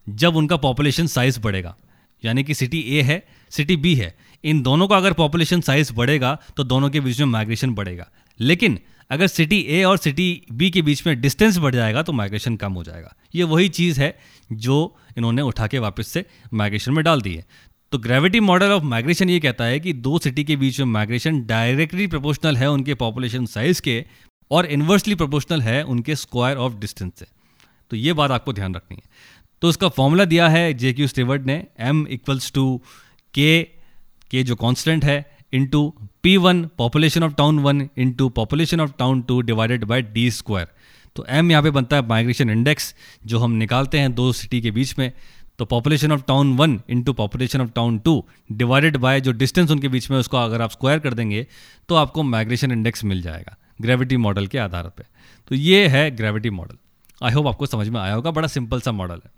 जब 0.08 0.36
उनका 0.36 0.56
पॉपुलेशन 0.56 1.06
साइज़ 1.06 1.40
बढ़ेगा। 1.40 1.76
यानी 2.22 2.44
कि 2.44 2.54
सिटी 2.54 2.80
ए 2.88 3.02
है 3.02 3.22
सिटी 3.52 3.76
बी 3.76 3.94
है, 3.94 4.14
इन 4.44 4.62
दोनों 4.62 4.88
का 4.88 4.96
अगर 4.96 5.12
पॉपुलेशन 5.12 5.60
साइज़ 5.60 5.92
बढ़ेगा 5.92 6.38
तो 6.56 6.64
दोनों 6.64 6.90
के 6.90 7.00
बीच 7.00 7.20
में 7.20 7.26
माइग्रेशन 7.26 7.74
बढ़ेगा। 7.74 8.08
लेकिन 8.40 8.78
अगर 9.10 9.26
सिटी 9.26 9.60
ए 9.60 9.82
और 9.84 9.98
सिटी 9.98 10.42
बी 10.52 10.70
के 10.70 10.82
बीच 10.82 11.06
में 11.06 11.20
डिस्टेंस 11.20 11.58
बढ़ 11.58 11.74
जाएगा 11.74 12.02
तो 12.02 12.12
माइग्रेशन 12.12 12.56
कम 12.56 12.72
हो 12.72 12.82
जाएगा। 12.84 13.14
ये 13.34 13.42
वही 13.44 13.68
चीज़ 13.68 14.00
है 14.00 14.16
जो 14.52 14.96
इन्होंने 15.18 15.42
उठा 15.42 15.66
के 15.66 15.78
वापस 15.78 16.08
से 16.08 16.24
माइग्रेशन 16.54 16.92
में 16.92 17.04
डाल 17.04 17.20
दी 17.20 17.34
है। 17.34 17.44
तो 17.92 17.98
ग्रेविटी 17.98 18.40
मॉडल 18.40 18.70
ऑफ़ 18.70 18.82
माइग्रेशन 18.84 19.30
ये 19.30 19.38
कहता 19.40 19.64
है 19.64 19.78
कि 19.80 19.92
दो 19.92 20.18
सिटी 20.18 20.44
के 20.44 20.56
बीच 20.56 20.80
में 20.80 20.86
माइग्रेशन 20.86 21.40
डायरेक्टली 21.46 22.06
प्रोपोर्शनल 22.06 22.56
है 22.56 22.70
उनके 22.70 22.94
पॉपुलेशन 22.94 23.46
साइज़ 23.46 23.82
के 23.82 24.04
और 24.50 24.66
इन्वर्सली 24.66 25.14
प्रोपोर्शनल 25.14 25.62
है 25.62 25.82
उनके 25.84 26.16
स्क्वायर 26.16 26.56
ऑफ़ 26.56 26.74
डिस्टेंस 26.74 27.12
से। 27.18 27.26
तो 27.90 27.96
ये 27.96 28.12
बात 28.12 28.30
आपको 28.30 28.52
ध्यान 28.52 28.74
रखनी 28.74 28.96
है। 28.96 29.02
तो 29.62 29.68
उसका 29.68 29.88
फॉर्मूला 29.88 30.24
दिया 30.24 30.48
है 30.48 30.72
जे 30.74 30.92
क्यू 30.92 31.06
स्टेवर्ड 31.06 31.46
ने 31.46 31.64
एम 31.80 32.06
इक्वल्स 32.10 32.52
टू 32.52 32.64
के 33.34 33.62
के 34.30 34.42
जो 34.42 34.56
कांस्टेंट 34.56 35.04
है 35.04 35.24
into 35.52 35.82
P 36.22 36.36
one 36.36 36.64
population 36.78 37.22
of 37.22 37.32
town 37.32 37.58
one 37.58 37.88
into 37.98 38.28
population 38.28 38.80
of 38.80 38.90
town 38.98 39.22
two 39.22 39.40
divided 39.40 39.84
by 39.84 40.02
D 40.02 40.30
square 40.30 40.68
तो 41.16 41.24
एम 41.30 41.50
यहाँ 41.50 41.62
पे 41.62 41.70
बनता 41.70 41.96
है 41.96 42.06
माइग्रेशन 42.08 42.50
इंडेक्स 42.50 42.94
जो 43.26 43.38
हम 43.38 43.52
निकालते 43.54 43.98
हैं 43.98 44.14
दो 44.14 44.32
सिटी 44.32 44.60
के 44.60 44.70
बीच 44.70 44.98
में। 44.98 45.12
तो 45.58 45.64
population 45.64 46.12
of 46.12 46.22
town 46.22 46.56
one 46.56 46.80
into 46.90 47.12
population 47.12 47.60
of 47.60 47.70
town 47.70 47.98
two 47.98 48.24
divided 48.52 48.96
by 48.96 49.20
जो 49.20 49.32
डिस्टेंस 49.32 49.70
उनके 49.70 49.88
बीच 49.88 50.10
में 50.10 50.18
उसको 50.18 50.36
अगर 50.36 50.62
आप 50.62 50.70
स्क्वायर 50.70 50.98
कर 50.98 51.14
देंगे 51.14 51.46
तो 51.88 51.94
आपको 51.94 52.22
माइग्रेशन 52.22 52.72
इंडेक्स 52.72 53.04
मिल 53.04 53.22
जाएगा 53.22 53.56
ग्रेविटी 53.80 54.16
मॉडल 54.16 54.46
के 54.46 54.58
आधार 54.58 54.88
पर 54.88 55.04
तो 55.50 55.54
ये 55.54 55.86
है 55.88 56.10
ग्रेविटी 56.16 56.50
मॉडल 56.50 56.76
आई 57.22 57.32
होप 57.32 57.46
आपको 57.46 57.66
समझ 57.66 57.88
में 57.88 58.00
आया 58.00 58.14
होगा, 58.14 58.30
बड़ा 58.30 58.48
सिंपल 58.48 58.80
सा 58.80 58.92
मॉडल 58.92 59.20
है। 59.24 59.30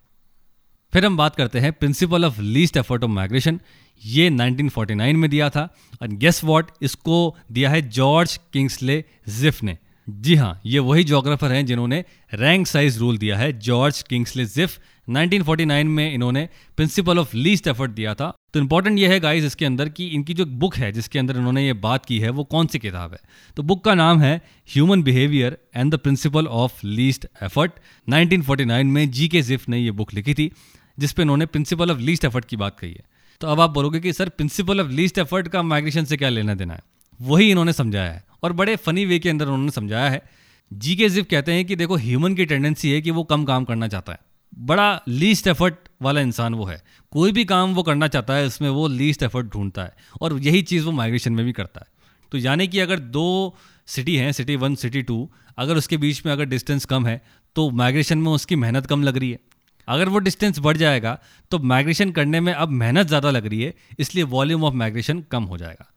फिर 0.93 1.07
हम 1.07 1.17
बात 1.17 1.37
करते 1.37 1.59
हैं 1.59 1.73
principle 1.73 2.25
of 2.25 2.41
least 2.41 2.77
effort 2.77 3.05
of 3.05 3.11
migration 3.11 3.61
ये 4.05 4.31
1949 4.31 5.13
में 5.13 5.31
दिया 5.31 5.51
था। 5.51 5.75
और 6.03 6.09
गेस 6.09 6.45
वॉट 6.45 6.71
इसको 6.83 7.37
दिया 7.53 7.71
है 7.71 7.83
जॉर्ज 7.83 8.41
किंग्सले 8.53 9.05
जिफ 9.29 9.63
ने। 9.63 9.79
जी 10.11 10.35
हाँ 10.35 10.61
ये 10.67 10.79
वही 10.79 11.05
जोग्राफर 11.05 11.53
हैं 11.53 11.67
जिन्होंने 11.67 12.05
रैंक 12.35 12.67
साइज़ 12.67 12.99
रूल 12.99 13.19
दिया 13.19 13.37
है 13.39 13.53
जॉर्ज 13.59 14.03
किंग्सले 14.03 14.45
जिफ 14.45 14.79
1949 15.09 15.85
में 15.85 16.15
इन्होंने 16.15 16.49
प्रिंसिपल 16.77 17.19
ऑफ़ 17.19 17.37
लीस्ट 17.37 17.67
एफर्ट 17.67 17.91
दिया 17.91 18.15
था। 18.15 18.35
तो 18.55 18.61
इंपॉर्टेंट 18.61 18.99
ये 18.99 19.09
है 19.09 19.21
गाइस 19.21 19.45
इसके 19.45 19.65
अंदर 19.65 19.89
कि 19.89 20.07
इनकी 20.07 20.35
जो 20.35 20.47
बुक 20.47 20.77
है, 20.77 20.93
जिसके 20.93 21.19
अंदर 21.19 21.37
इन्होंने 21.37 21.67
ये 21.67 21.73
बात 21.73 22.07
की 22.07 22.19
है, 22.19 22.31
वो 22.31 22.45
कौन 22.45 22.67
सी 22.67 22.79
किताब 22.79 23.13
है? 23.13 23.19
तो 23.57 23.63
बुक 23.63 23.85
का 23.85 23.95
नाम 23.95 24.21
है 24.21 24.43
human 24.69 25.03
behaviour 25.03 25.59
and 25.77 25.95
the 25.95 25.99
principle 25.99 26.47
of 26.47 26.87
least 26.87 27.27
effort 27.43 27.73
1949 28.09 28.85
में 28.85 29.11
जी 29.11 29.29
के 29.29 29.43
जिफ 29.43 29.69
ने 29.69 29.79
ये 29.79 29.91
बुक 29.91 30.15
लिखी 30.15 30.35
थी। 30.35 30.53
जिस 30.99 31.13
पे 31.13 31.23
इन्होंने 31.23 31.47
प्रिंसिपल 31.47 31.91
ऑफ़ 31.91 31.99
लीस्ट 31.99 32.25
एफर्ट 32.25 32.45
की 32.45 32.57
बात 32.57 32.81
कही 32.81 32.91
है। 32.91 33.05
तो 33.41 33.47
अब 33.47 33.61
आप 33.61 33.71
बोलोगे 33.71 34.01
कि, 34.01 34.13
sir 34.13 34.29
principle 34.29 34.81
of 34.81 34.89
least 34.89 35.19
effort 35.19 35.49
का 35.49 35.63
माइग्रेशन 35.63 36.05
से 36.05 36.17
क्या 36.17 36.29
लेना 36.29 36.55
देना 36.55 36.75
है? 36.75 36.81
वही 37.21 37.51
इन्होंने 37.51 37.73
समझाया 37.73 38.13
है। 38.13 38.25
और 38.43 38.53
बड़े 38.53 38.77
फनी 38.77 39.05
वे 39.05 39.19
के 39.19 39.31
अंदर 39.31 39.45
उन्होंने 39.45 39.71
समझाया 39.71 40.11
है। 40.11 40.23
जी 40.73 40.97
के 40.97 41.09
जिफ 41.09 41.27
कहते 41.31 41.53
हैं 41.53 41.65
कि, 41.65 41.77
देखो 41.77 41.97
ह्यूमन 41.97 42.35
की 42.35 42.45
टेंडेंसी 42.45 42.91
है 42.91 43.01
कि 43.01 43.11
वो 43.11 43.25
कम 43.25 43.45
काम 43.45 43.65
करना 43.65 43.89
चाहता 43.89 44.13
है। 44.13 44.19
बड़ा 44.59 45.03
लीस्ट 45.09 45.47
एफर्ट 45.47 45.75
वाला 46.03 46.21
इंसान 46.21 46.55
वो 46.55 46.65
है। 46.65 46.83
कोई 47.11 47.33
भी 47.33 47.45
काम 47.45 47.75
वो 47.75 47.83
करना 47.83 48.09
चाहता 48.09 48.35
है, 48.35 48.47
उसमें 48.47 48.69
वो 48.69 48.89
लीस्ट 48.89 49.23
एफर्ट 49.23 49.47
ढूंढता 49.47 49.83
है। 49.83 49.97
और 50.21 50.39
यही 50.39 50.63
चीज़ 50.63 50.85
वो 50.85 50.93
माइग्रेशन 50.93 51.33
में 51.33 51.47
भी 51.47 51.53
करता 51.53 51.81
है। 51.81 51.87
तो 52.33 52.39
यानी 52.39 52.69
कि 52.69 52.81
अगर 52.81 52.99
दो 52.99 53.57
सिटी 53.87 54.17
हैं 54.17 54.33
सिटी 54.33 54.57
वन 54.57 54.75
सिटी 54.75 55.03
टू 55.03 55.31
अगर 55.59 55.77
उसके 55.77 55.97
बीच 55.97 56.27
में 56.27 56.33
अगर 56.33 56.45
डिस्टेंस 56.45 56.85
कम 56.85 57.07
है 57.07 57.23
तो 57.55 57.71
माइग्रेशन 57.71 58.19
में 58.19 58.33
उसकी 58.33 58.57
मेहनत 58.57 58.87
कम 58.87 59.03
लग 59.03 59.17
रही 59.17 59.31
है। 59.31 59.39
अगर 59.89 60.09
वो 60.09 60.19
डिस्टेंस 60.21 60.59
बढ़ 60.61 60.77
जाएगा 60.77 61.19
तो 61.51 61.59
माइग्रेशन 61.61 62.11
करने 62.13 62.41
में 62.41 62.53
अब 62.55 62.69
मेहनत 62.71 63.07
ज़्यादा 63.07 63.31
लग 63.31 63.47
रही 63.47 63.63
है, 63.63 63.75
इसलिए 63.99 64.25
वॉल्यूम 64.27 64.65
ऑफ़ 64.65 64.75
माइग्रेशन 64.77 65.25
कम 65.31 65.45
हो 65.45 65.59
जाएगा। 65.59 65.91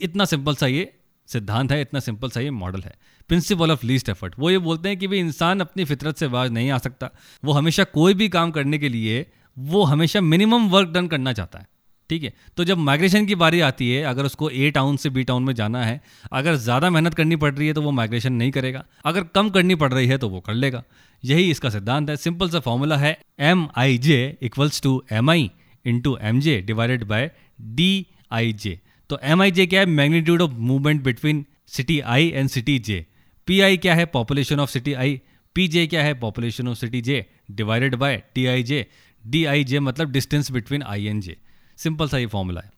इतना 0.00 0.24
सिंपल 0.24 0.54
सा 0.54 0.66
ये 0.66 0.92
सिद्धांत 1.28 1.72
है, 1.72 1.80
इतना 1.80 2.00
सिंपल 2.00 2.30
सा 2.30 2.40
ये 2.40 2.50
मॉडल 2.52 2.82
है। 2.82 2.94
प्रिंसिपल 3.30 3.70
ऑफ़ 3.70 3.86
लीस्ट 3.86 4.08
एफर्ट 4.08 4.34
वो 4.38 4.50
ये 4.50 4.58
बोलते 4.60 4.88
हैं 4.88 4.98
कि 4.98 5.06
भाई 5.06 5.18
इंसान 5.18 5.60
अपनी 5.60 5.84
फितरत 5.84 6.16
से 6.16 6.28
बाज 6.28 6.50
नहीं 6.52 6.70
आ 6.70 6.78
सकता। 6.80 7.10
वो 7.42 7.52
हमेशा 7.52 7.84
कोई 7.86 8.14
भी 8.14 8.28
काम 8.28 8.50
करने 8.50 8.78
के 8.78 8.88
लिए, 8.88 9.26
वो 9.56 9.84
हमेशा 9.84 10.20
मिनिमम 10.22 10.68
वर्क 10.68 10.88
डन 10.88 11.06
करना 11.08 11.32
चाहता 11.32 11.58
है। 11.58 11.66
ठीक 12.10 12.22
है? 12.22 12.32
तो 12.56 12.64
जब 12.64 12.78
माइग्रेशन 12.78 13.26
की 13.26 13.34
बारी 13.34 13.60
आती 13.60 13.90
है, 13.90 14.02
अगर 14.04 14.24
उसको 14.24 14.50
ए 14.50 14.70
टाउन 14.70 14.96
से 14.96 15.10
बी 15.10 15.24
टाउन 15.24 15.42
में 15.42 15.54
जाना 15.54 15.84
है, 15.84 16.00
अगर 16.32 16.54
ज़्यादा 16.56 16.90
मेहनत 16.90 17.14
करनी 17.14 17.36
पड़ 17.36 17.52
रही 17.54 17.66
है 17.68 17.74
तो 17.74 17.82
वो 17.82 17.90
माइग्रेशन 17.92 18.32
नहीं 18.32 18.50
करेगा। 18.50 18.84
अगर 19.04 19.24
कम 19.34 19.50
करनी 19.50 19.74
पड़ 19.74 19.92
रही 19.92 20.06
है 20.06 20.18
तो 20.18 20.28
वो 20.28 20.40
कर 20.40 20.54
लेगा। 20.54 20.82
यही 21.22 21.50
इसका 21.50 21.70
सिद्धांत 21.70 22.10
है। 22.10 22.16
सिंपल 22.16 22.50
सा 22.50 22.60
फॉर्मूला 22.60 22.96
है 22.96 23.16
M 23.40 23.66
I 23.76 23.98
J 23.98 24.36
equals 24.42 24.80
to 24.82 25.02
M 25.12 25.30
I 25.30 25.50
into 25.84 26.16
M 26.22 26.40
J 26.40 26.60
divided 26.66 27.04
by 27.04 27.30
D 27.60 28.06
I 28.32 28.52
J 28.54 28.78
तो 29.10 29.18
एम 29.24 29.42
आई 29.42 29.50
जे 29.50 29.66
क्या 29.66 29.80
है? 29.80 29.86
Magnitude 29.86 30.42
of 30.42 30.52
movement 30.52 31.02
between 31.02 31.44
city 31.68 31.98
I 32.00 32.28
and 32.28 32.48
city 32.48 32.78
J 32.78 33.04
P 33.48 33.60
I 33.60 33.76
क्या 33.76 33.94
है? 33.94 34.04
Population 34.06 34.60
of 34.60 34.70
city 34.70 34.92
I 34.94 35.20
P 35.56 35.66
J 35.68 35.86
क्या 35.86 36.02
है? 36.02 36.14
Population 36.14 36.68
of 36.68 36.78
city 36.78 37.00
J 37.02 37.24
divided 37.50 37.94
by 37.94 38.22
T 38.34 38.46
I 38.46 38.62
J 38.62 38.86
D 39.24 39.44
I 39.44 39.64
J 39.64 39.80
मतलब 39.80 40.12
distance 40.12 40.50
between 40.52 40.82
I 40.82 41.06
and 41.06 41.22
J 41.22 41.36
simple 41.76 42.08
सा 42.08 42.18
ये 42.18 42.26
formula 42.26 42.60
है। 42.60 42.72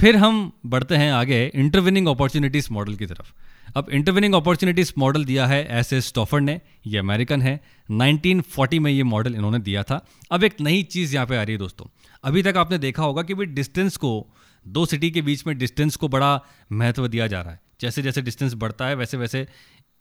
फिर 0.00 0.16
हम 0.16 0.52
बढ़ते 0.66 0.96
हैं 0.96 1.12
आगे 1.12 1.52
इंटरविनिंग 1.54 2.08
अपॉर्चुनिटीज़ 2.08 2.68
मॉडल 2.70 2.94
की 2.94 3.06
तरफ़। 3.06 3.32
अब 3.76 3.86
इंटरविनिंग 3.90 4.34
अपॉर्चुनिटीज़ 4.34 4.92
मॉडल 4.98 5.24
दिया 5.24 5.46
है 5.46 5.66
एस 5.70 5.92
एस 5.92 6.06
स्टॉफर 6.06 6.40
ने, 6.40 6.60
ये 6.86 6.98
अमेरिकन 6.98 7.42
है। 7.42 7.60
1940 7.90 8.78
में 8.78 8.92
ये 8.92 9.02
मॉडल 9.02 9.34
इन्होंने 9.34 9.58
दिया 9.58 9.82
था। 9.82 10.06
अब 10.30 10.44
एक 10.44 10.60
नई 10.60 10.82
चीज़ 10.82 11.14
यहाँ 11.14 11.26
पे 11.26 11.36
आ 11.36 11.42
रही 11.42 11.52
है 11.52 11.58
दोस्तों। 11.58 11.86
अभी 12.24 12.42
तक 12.42 12.54
आपने 12.56 12.78
देखा 12.78 13.02
होगा 13.02 13.22
कि 13.22 13.34
भाई 13.34 13.46
डिस्टेंस 13.46 13.96
को, 13.96 14.26
दो 14.68 14.86
सिटी 14.86 15.10
के 15.10 15.22
बीच 15.22 15.46
में 15.46 15.58
डिस्टेंस 15.58 15.96
को 15.96 16.08
बड़ा 16.08 16.42
महत्व 16.72 17.08
दिया 17.08 17.26
जा 17.26 17.42
रहा 17.42 17.52
है। 17.52 17.60
जैसे 17.80 18.02
जैसे 18.02 18.22
डिस्टेंस 18.22 18.54
बढ़ता 18.54 18.86
है, 18.86 18.94
वैसे 18.94 19.16
वैसे 19.16 19.46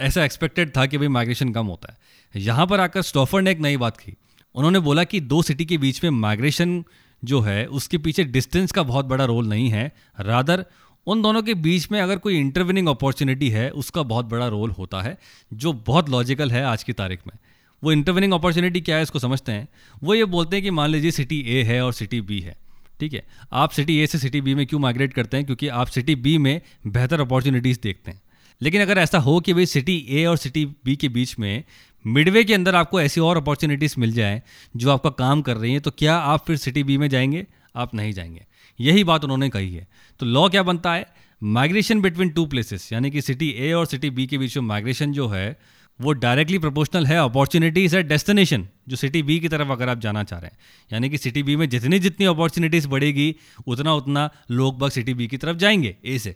ऐसा 0.02 0.26
एक्सपेक्टेड 0.26 0.70
था 0.78 0.86
कि 0.86 0.98
भाई 0.98 1.08
माइग्रेशन 1.08 1.54
कम 1.54 1.66
होता 1.66 1.92
है। 1.92 1.98
यहाँ 2.42 2.68
पर 2.68 2.80
आकर 2.80 3.02
स्टॉफर 3.02 3.42
ने 3.42 3.52
एक 3.52 3.60
नई 3.60 3.78
बात 3.78 3.98
की। 3.98 4.16
उन्होंने 4.56 4.80
बोला 4.80 5.04
कि 5.04 5.20
दो 5.20 5.42
सिटी 5.42 5.66
के 5.66 5.78
बीच 5.78 6.04
में 6.04 6.12
माइग्रेशन 6.12 6.86
जो 7.26 7.42
है, 7.42 7.66
उसके 7.66 7.98
पीछे 7.98 8.24
डिस्टेंस 8.24 8.72
का 8.72 8.84
बहुत 8.84 9.06
बड़ा 9.06 9.26
रोल 9.26 9.48
नहीं 9.48 9.70
है। 9.70 9.92
रादर 10.20 10.66
उन 11.08 11.22
दोनों 11.22 11.42
के 11.44 11.54
बीच 11.54 11.92
में 11.92 12.02
अगर 12.02 12.18
कोई 12.18 12.38
इंटरविनिंग 12.40 12.88
अपॉर्चुनिटी 12.88 13.50
है, 13.50 13.70
उसका 13.70 14.04
बहुत 14.04 14.26
बड़ा 14.26 14.48
रोल 14.48 14.72
होता 14.72 15.02
है, 15.02 15.18
जो 15.54 15.74
बहुत 15.74 16.10
लॉजिकल 16.10 16.52
है 16.52 16.64
आज 16.64 16.84
की 16.84 16.94
तारीख 16.94 17.20
में। 17.28 17.38
वो 17.84 17.92
इंटरविनिंग 17.92 18.34
अपॉर्चुनिटी 18.34 18.82
क्या 18.82 18.96
है, 18.96 19.04
इसको 19.04 19.20
समझते 19.20 19.52
हैं। 19.52 19.68
वो 20.04 20.14
ये 20.14 20.26
बोलते 20.26 20.56
हैं 20.56 20.64
कि 20.64 20.70
मान 20.70 20.90
लीजिए 20.90 21.12
सिटी 21.12 21.42
ए 21.42 21.64
है 21.64 21.82
और 21.82 21.94
सिटी 21.94 22.22
बी 22.22 22.40
है, 22.40 22.56
ठीक 23.00 23.14
है? 23.14 23.26
आप 23.54 23.70
सिटी 23.70 23.98
ए 23.98 24.08
से 24.08 24.18
सिटी 24.18 24.42
बी 24.42 24.56
में 24.56 24.68
क्यों 24.68 24.80
माइग्रेट 24.80 25.14
करते 25.14 25.38
हैं? 25.38 25.46
क्योंकि 25.46 25.68
आप 25.68 25.88
सिटी 25.88 26.16
बी 26.16 26.38
में 26.38 26.62
बेहतर 26.88 27.22
अपॉर्चुनिटीज़ 27.22 27.80
देखते 27.84 28.12
हैं। 28.12 28.22
लेकिन 28.62 28.82
अगर 28.82 28.98
ऐसा 28.98 29.18
हो 29.18 29.40
कि 29.40 29.54
भाई 29.54 29.66
सिटी 29.66 30.06
ए 30.10 30.26
और 30.26 30.38
सिटी 30.38 30.66
बी 30.66 30.96
के 30.96 31.10
बीच 31.10 31.40
में 31.40 31.64
मिडवे 32.08 32.44
के 32.44 32.54
अंदर 32.54 32.76
आपको 32.76 33.02
ऐसी 33.02 33.22
और 33.22 33.38
अपॉर्चुनिटीज़ 33.38 33.96
मिल 33.98 34.12
जाए 34.12 34.44
जो 34.78 34.92
आपका 34.92 35.10
काम 35.10 35.42
कर 35.42 35.58
रही 35.58 35.72
हैं 35.72 35.82
तो 35.82 35.92
क्या 35.92 36.16
आप 36.16 36.48
फिर 36.48 36.58
सिटी 36.58 36.84
बी 36.84 36.98
में 36.98 37.10
जाएँगे? 37.10 37.48
आप 37.76 37.96
नहीं 37.96 38.14
जाएँगे। 38.14 38.46
यही 38.80 39.04
बात 39.04 39.24
उन्होंने 39.24 39.50
कही 39.50 39.76
है। 39.76 39.88
तो 40.20 40.26
लॉ 40.26 40.50
क्या 40.50 40.64
बनता 40.64 40.94
है? 40.94 41.08
माइग्रेशन 41.44 42.02
बिटवीन 42.02 42.30
टू 42.30 42.46
प्लेसेस 42.46 42.94
यानी 42.94 43.12
कि 43.12 43.22
सिटी 43.22 43.50
ए 43.50 43.74
और 43.74 43.86
सिटी 43.86 44.10
बी 44.10 44.28
के 44.28 44.38
बीच 44.38 44.58
में 44.58 44.64
माइग्रेशन 44.64 45.12
जो 45.12 45.28
है, 45.28 45.60
वो 46.02 46.12
डायरेक्टली 46.12 46.60
प्रोपोर्शनल 46.60 47.06
है। 47.06 47.18
अपॉर्चुनिटीज़ 47.18 47.96
है 47.96 48.04
डेस्टिनेशन 48.04 48.68
जो 48.90 48.96
सिटी 48.96 49.24
बी 49.24 49.40
की 49.40 49.48
तरफ़ 49.48 49.68
अगर 49.68 49.90
आप 49.90 50.00
जाना 50.00 50.24
चाह 50.24 50.40
रहे 50.40 50.48
हैं। 50.48 50.58
यानी 50.94 51.10
कि 51.10 51.18
सिटी 51.18 51.44
बी 51.44 51.56
में 51.56 51.70
जितनी 51.70 52.00
जितनी 52.00 52.26
अपॉर्चुनिटीज़ 52.26 52.88
बढ़ेगी, 52.88 53.36
उतना 53.68 53.94
उतना 53.94 54.30
लोग 54.52 54.80
बाग 54.80 54.92
सिटी 54.92 55.14
बी 55.14 55.28
की 55.28 55.38
तरफ़ 55.38 55.58
जाएँगे 55.58 55.96
ए 56.06 56.20
से। 56.20 56.36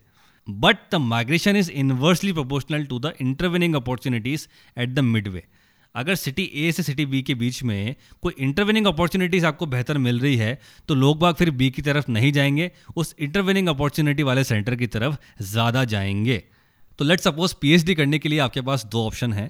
But 0.50 0.78
the 0.92 0.96
migration 0.96 1.56
is 1.56 1.72
inversely 1.72 2.34
proportional 2.34 2.86
to 2.86 3.00
the 3.00 3.14
intervening 3.22 3.76
opportunities 3.76 4.48
at 4.78 4.90
the 4.90 5.00
mid 5.00 5.28
way 5.28 5.44
अगर 5.96 6.16
सिटी 6.16 6.44
ए 6.56 6.72
से 6.72 6.84
सिटी 6.84 7.06
बी 7.06 7.22
के 7.22 7.34
बीच 7.36 7.62
में 7.64 7.96
कोई 8.22 8.34
इंटरविनिंग 8.40 8.88
अपॉर्चुनिटीज़ 8.88 9.46
आपको 9.46 9.66
बेहतर 9.66 9.98
मिल 9.98 10.20
रही 10.20 10.36
है 10.38 10.60
तो 10.88 10.96
लोग 10.96 11.20
बाग 11.20 11.36
फिर 11.36 11.52
बी 11.52 11.70
की 11.70 11.82
तरफ़ 11.82 12.12
नहीं 12.12 12.32
जाएँगे, 12.32 12.70
उस 12.96 13.16
इंटरविनिंग 13.20 13.68
अपॉर्चुनिटी 13.70 14.24
वाले 14.24 14.44
सेंटर 14.44 14.76
की 14.76 14.88
तरफ़ 14.88 15.16
ज़्यादा 15.44 15.84
जाएँगे। 15.86 16.44
तो 17.00 17.06
लेट 17.06 17.20
सपोज़ 17.20 17.56
पीएचडी 17.62 17.96
करने 17.96 18.20
के 18.20 18.30
लिए 18.30 18.40
आपके 18.40 18.62
पास 18.62 18.86
दो 18.86 19.06
ऑप्शन 19.08 19.34
है। 19.34 19.50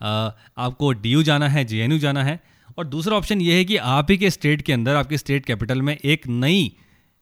आपको 0.00 0.92
डीयू 0.94 1.22
जाना 1.22 1.48
है 1.48 1.64
जेएनयू 1.64 1.98
जाना 1.98 2.24
है, 2.24 2.40
और 2.78 2.86
दूसरा 2.86 3.16
ऑप्शन 3.16 3.40
ये 3.40 3.56
है 3.56 3.64
कि 3.64 3.76
आप 3.76 4.10
ही 4.10 4.16
के 4.18 4.30
स्टेट 4.30 4.62
के 4.62 4.72
अंदर, 4.72 4.94
आपके 4.94 5.18
स्टेट 5.18 5.44
कैपिटल 5.46 5.82
में 5.82 5.96
एक 5.96 6.26
नई 6.28 6.72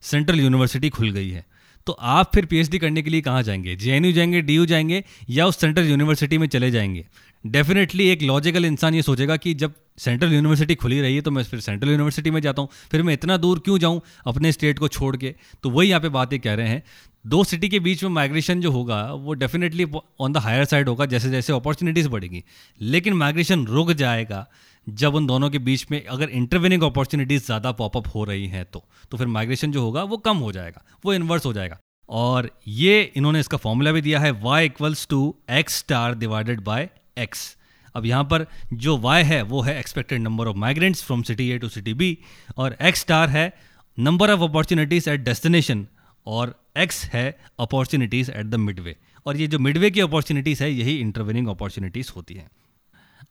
सेंट्रल 0.03 0.39
यूनिवर्सिटी 0.39 0.89
खुल 0.89 1.11
गई 1.11 1.29
है। 1.29 1.45
तो 1.87 1.93
आप 1.93 2.31
फिर 2.35 2.45
पीएचडी 2.45 2.77
करने 2.79 3.01
के 3.01 3.09
लिए 3.09 3.21
कहाँ 3.21 3.43
जाएँगे? 3.43 3.75
जेएनयू 3.75 4.11
जाएँगे 4.11 4.41
डीयू 4.41 4.65
जाएँगे, 4.65 5.03
या 5.29 5.45
उस 5.45 5.59
सेंट्रल 5.59 5.85
यूनिवर्सिटी 5.85 6.37
में 6.37 6.47
चले 6.47 6.71
जाएँगे? 6.71 7.05
डेफिनेटली 7.45 8.07
एक 8.09 8.21
लॉजिकल 8.21 8.65
इंसान 8.65 8.95
ये 8.95 9.01
सोचेगा 9.01 9.37
कि 9.37 9.53
जब 9.53 9.73
सेंट्रल 9.97 10.33
यूनिवर्सिटी 10.33 10.75
खुली 10.75 11.01
रही 11.01 11.15
है 11.15 11.21
तो 11.21 11.31
मैं 11.31 11.43
फिर 11.43 11.59
सेंट्रल 11.59 11.89
यूनिवर्सिटी 11.89 12.31
में 12.31 12.41
जाता 12.41 12.61
हूँ। 12.61 12.69
फिर 12.91 13.03
मैं 13.03 13.13
इतना 13.13 13.37
दूर 13.37 13.59
क्यों 13.59 13.77
जाऊँ 13.77 14.01
अपने 14.27 14.51
स्टेट 14.51 14.79
को 14.79 14.87
छोड़ 14.87 15.15
के? 15.17 15.35
तो 15.63 15.69
वही 15.69 15.89
यहाँ 15.89 16.01
पे 16.01 16.09
बातें 16.09 16.39
कह 16.39 16.53
रहे 16.53 16.67
हैं। 16.67 16.83
दो 17.25 17.43
सिटी 17.43 17.69
के 17.69 17.79
बीच 17.79 18.03
में 18.03 18.09
माइग्रेशन 18.11 18.61
जो 18.61 18.71
होगा, 18.71 19.01
वो 19.05 19.33
definitely 19.33 19.85
on 20.19 20.33
the 20.33 20.37
higher 20.37 20.65
side 20.65 20.89
होगा 20.89 21.05
जैसे 21.05 21.29
जैसे 21.29 21.53
अपॉर्चुनिटीज़ 21.53 22.09
बढ़ेगी। 22.09 22.43
लेकिन 22.81 23.13
माइग्रेशन 23.13 23.65
रुक 23.67 23.91
जाएगा 23.93 24.45
जब 24.87 25.15
उन 25.15 25.27
दोनों 25.27 25.49
के 25.49 25.59
बीच 25.59 25.85
में 25.91 26.03
अगर 26.05 26.29
इंटरविनिंग 26.31 26.83
अपॉर्चुनिटीज़ 26.83 27.45
ज़्यादा 27.45 27.71
पॉपअप 27.73 28.07
हो 28.15 28.23
रही 28.23 28.47
हैं 28.47 28.65
तो। 28.65 28.83
तो 29.11 29.17
फिर 29.17 29.27
माइग्रेशन 29.27 29.71
जो 29.71 29.81
होगा, 29.81 30.03
वो 30.03 30.17
कम 30.17 30.37
हो 30.37 30.51
जाएगा, 30.51 30.83
वो 31.05 31.13
इन्वर्स 31.13 31.45
हो 31.45 31.53
जाएगा। 31.53 31.77
और 32.09 32.49
ये 32.67 33.01
इन्होंने 33.15 33.39
इसका 33.39 33.57
फॉर्मूला 33.57 33.91
भी 33.91 34.01
दिया 34.01 34.19
है 34.19 34.31
Y 34.41 34.65
equals 34.65 35.07
to 35.09 35.35
X 35.51 35.77
star 35.77 36.15
divided 36.15 36.61
by 36.63 36.89
X 37.17 37.55
अब 37.95 38.05
यहाँ 38.05 38.23
पर 38.23 38.45
जो 38.73 38.97
वाई 38.97 39.23
है, 39.23 39.41
वो 39.43 39.61
है 39.61 39.77
expected 39.79 40.21
number 40.21 40.47
of 40.47 40.57
migrants 40.57 41.03
from 41.03 41.21
city 41.23 41.49
A 41.51 41.57
to 41.57 41.69
city 41.69 41.93
B 41.93 42.17
और 42.57 42.75
एक्स 42.81 42.99
स्टार 43.01 43.29
है 43.29 43.51
number 43.97 44.31
of 44.31 44.41
opportunities 44.41 45.09
at 45.09 45.19
destination 45.21 45.85
और 46.27 46.53
एक्स 46.77 47.05
है 47.05 47.39
अपॉर्चुनिटीज़ 47.59 48.31
एट 48.31 48.45
द 48.45 48.55
मिडवे 48.55 48.95
और 49.25 49.37
ये 49.37 49.47
जो 49.47 49.59
मिडवे 49.59 49.91
की 49.91 49.99
अपॉर्चुनिटीज़ 49.99 50.63
है, 50.63 50.71
यही 50.73 50.97
इंटरविनिंग 50.97 51.47
अपॉर्चुनिटीज़ 51.47 52.11
होती 52.15 52.33
हैं। 52.33 52.49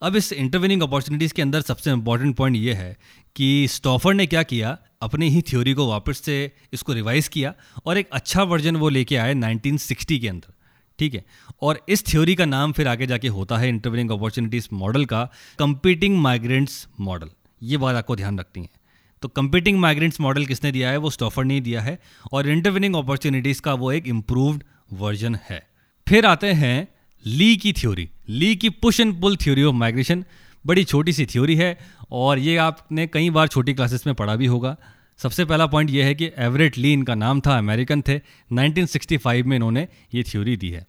अब 0.02 0.16
इस 0.16 0.32
इंटरविनिंग 0.32 0.82
अपॉर्चुनिटीज़ 0.82 1.34
के 1.34 1.42
अंदर 1.42 1.60
सबसे 1.60 1.90
इंपॉर्टेंट 1.90 2.36
पॉइंट 2.36 2.56
ये 2.56 2.72
है 2.74 2.96
कि 3.36 3.68
स्टॉफर 3.68 4.14
ने 4.14 4.26
क्या 4.26 4.42
किया? 4.42 4.78
अपनी 5.02 5.28
ही 5.28 5.42
थ्योरी 5.42 5.74
को 5.74 5.88
वापस 5.88 6.18
से 6.18 6.52
इसको 6.72 6.92
रिवाइज 6.92 7.28
किया 7.28 7.54
और 7.86 7.98
एक 7.98 8.08
अच्छा 8.12 8.42
वर्जन 8.42 8.76
वो 8.76 8.88
लेके 8.88 9.16
आए 9.16 9.34
1960 9.34 10.18
के 10.18 10.28
अंदर। 10.28 10.54
ठीक 10.98 11.14
है? 11.14 11.24
और 11.62 11.84
इस 11.88 12.06
थ्योरी 12.06 12.34
का 12.34 12.44
नाम 12.44 12.72
फिर 12.72 12.88
आगे 12.88 13.06
जाके 13.06 13.28
होता 13.28 13.56
है 13.56 13.68
इंटरविनिंग 13.68 14.10
अपॉर्चुनिटीज़ 14.10 14.68
मॉडल 14.72 15.04
का 15.04 15.24
कंपीटिंग 15.58 16.18
माइग्रेंट्स 16.18 16.88
मॉडल 17.00 17.30
ये 17.62 17.76
बात 17.76 17.96
आपको 17.96 18.16
ध्यान 18.16 18.38
रखनी 18.38 18.62
है। 18.62 18.83
तो 19.24 19.28
कंपीटिंग 19.28 19.78
माइग्रेंट्स 19.78 20.20
मॉडल 20.20 20.46
किसने 20.46 20.72
दिया 20.72 20.90
है? 20.90 20.96
वो 20.96 21.10
स्टॉफर 21.10 21.44
ने 21.44 21.60
दिया 21.60 21.80
है। 21.80 21.98
और 22.32 22.48
इंटरविनिंग 22.48 22.96
अपॉर्चुनिटीज़ 22.96 23.60
का 23.60 23.74
वो 23.74 23.92
एक 23.92 24.06
इम्प्रूव्ड 24.06 24.62
वर्जन 24.92 25.38
है। 25.50 25.66
फिर 26.08 26.26
आते 26.26 26.46
हैं 26.46 26.88
ली 27.26 27.56
की 27.56 27.72
थ्योरी 27.72 28.10
ली 28.28 28.56
की 28.56 28.68
push 28.68 29.00
and 29.00 29.20
pull 29.20 29.36
theory 29.36 29.62
of 29.62 29.74
migration 29.74 30.24
बड़ी 30.66 30.84
छोटी 30.84 31.12
सी 31.12 31.26
थ्योरी 31.26 31.56
है 31.56 31.78
और 32.10 32.38
ये 32.38 32.56
आपने 32.56 33.06
कई 33.06 33.30
बार 33.30 33.48
छोटी 33.48 33.74
क्लासेस 33.74 34.06
में 34.06 34.14
पढ़ा 34.14 34.36
भी 34.36 34.46
होगा। 34.46 34.76
सबसे 35.18 35.44
पहला 35.44 35.66
पॉइंट 35.66 35.90
ये 35.90 36.02
है 36.02 36.14
कि 36.14 36.30
एवरेट 36.38 36.78
ली 36.78 36.92
इनका 36.92 37.14
नाम 37.14 37.40
था 37.40 37.58
अमेरिकन 37.58 38.02
थे। 38.08 38.20
1965 38.52 39.42
में 39.42 39.56
इन्होंने 39.56 39.88
ये 40.14 40.22
थ्योरी 40.22 40.56
दी 40.56 40.70
है। 40.70 40.86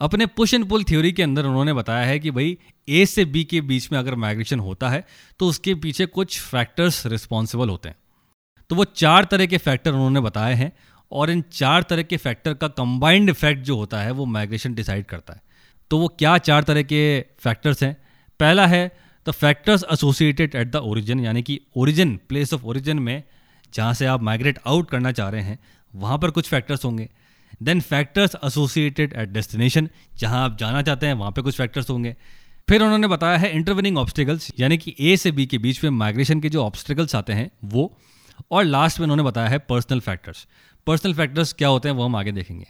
अपने 0.00 0.26
पुश 0.26 0.54
एंड 0.54 0.68
पुल 0.68 0.84
थ्योरी 0.84 1.12
के 1.12 1.22
अंदर 1.22 1.44
उन्होंने 1.44 1.72
बताया 1.72 2.06
है 2.06 2.18
कि 2.18 2.30
भाई 2.30 2.56
ए 2.88 3.04
से 3.06 3.24
बी 3.24 3.44
के 3.44 3.60
बीच 3.60 3.90
में 3.92 3.98
अगर 3.98 4.14
माइग्रेशन 4.14 4.60
होता 4.60 4.88
है 4.88 5.04
तो 5.40 5.48
उसके 5.48 5.74
पीछे 5.74 6.06
कुछ 6.06 6.40
फैक्टर्स 6.40 7.04
रिस्पॉन्सिबल 7.06 7.68
होते 7.68 7.88
हैं। 7.88 7.96
तो 8.70 8.76
वो 8.76 8.84
चार 8.84 9.24
तरह 9.24 9.46
के 9.46 9.58
फैक्टर 9.58 9.92
उन्होंने 9.92 10.20
बताए 10.20 10.54
हैं, 10.54 10.72
और 11.12 11.30
इन 11.30 11.42
चार 11.52 11.82
तरह 11.82 12.02
के 12.02 12.16
फैक्टर 12.16 12.54
का 12.54 12.68
कंबाइंड 12.70 13.30
इफ़ेक्ट 13.30 13.62
जो 13.62 13.76
होता 13.76 14.00
है, 14.00 14.10
वो 14.10 14.24
माइग्रेशन 14.26 14.74
डिसाइड 14.74 15.04
करता 15.06 15.34
है। 15.34 15.42
तो 15.90 15.98
वो 15.98 16.08
क्या 16.08 16.36
चार 16.38 16.62
तरह 16.62 16.82
के 16.82 17.20
फैक्टर्स 17.38 17.82
हैं? 17.82 17.96
पहला 18.40 18.66
है 18.66 18.90
the 19.26 19.30
factors 19.30 19.84
associated 19.92 20.54
at 20.54 20.70
the 20.70 20.76
origin 20.76 21.20
यानी 21.20 21.42
कि 21.42 21.60
ओरिजिन 21.76 22.18
प्लेस 22.28 22.54
ऑफ़ 22.54 22.64
ओरिजिन 22.64 22.98
में 22.98 23.22
जहाँ 23.72 23.94
से 23.94 24.06
आप 24.06 24.22
माइग्रेट 24.22 24.58
आउट 24.66 24.90
करना 24.90 25.12
चाह 25.12 25.28
रहे 25.28 25.42
हैं, 25.42 25.58
वहाँ 25.94 26.18
पर 26.18 26.30
कुछ 26.30 26.48
फैक्टर्स 26.48 26.84
होंगे। 26.84 27.08
Then 27.62 27.80
factors 27.80 28.36
associated 28.44 29.12
at 29.12 29.28
destination 29.28 29.88
जहाँ 30.18 30.44
आप 30.44 30.58
जाना 30.58 30.82
चाहते 30.82 31.06
हैं, 31.06 31.14
वहाँ 31.14 31.30
पे 31.30 31.42
कुछ 31.42 31.56
फैक्टर्स 31.56 31.90
होंगे। 31.90 32.16
फिर 32.68 32.82
उन्होंने 32.82 33.06
बताया 33.08 33.38
है 33.38 33.50
इंटरविनिंग 33.52 33.98
ऑब्स्टिकल्स 33.98 34.50
यानी 34.58 34.78
कि 34.78 34.94
ए 35.00 35.16
से 35.16 35.30
बी 35.32 35.46
के 35.46 35.58
बीच 35.58 35.82
में 35.84 35.90
माइग्रेशन 35.90 36.40
के 36.40 36.48
जो 36.48 36.64
ऑब्स्टिकल्स 36.64 37.14
आते 37.14 37.32
हैं, 37.32 37.50
वो। 37.64 37.96
और 38.50 38.64
लास्ट 38.64 38.98
में 39.00 39.04
उन्होंने 39.04 39.22
बताया 39.22 39.48
है 39.48 39.58
पर्सनल 39.58 40.00
फैक्टर्स 40.00 40.46
पर्सनल 40.86 41.14
फैक्टर्स 41.14 41.52
क्या 41.52 41.68
होते 41.68 41.88
हैं, 41.88 41.96
वो 41.96 42.04
हम 42.04 42.16
आगे 42.16 42.32
देखेंगे। 42.32 42.66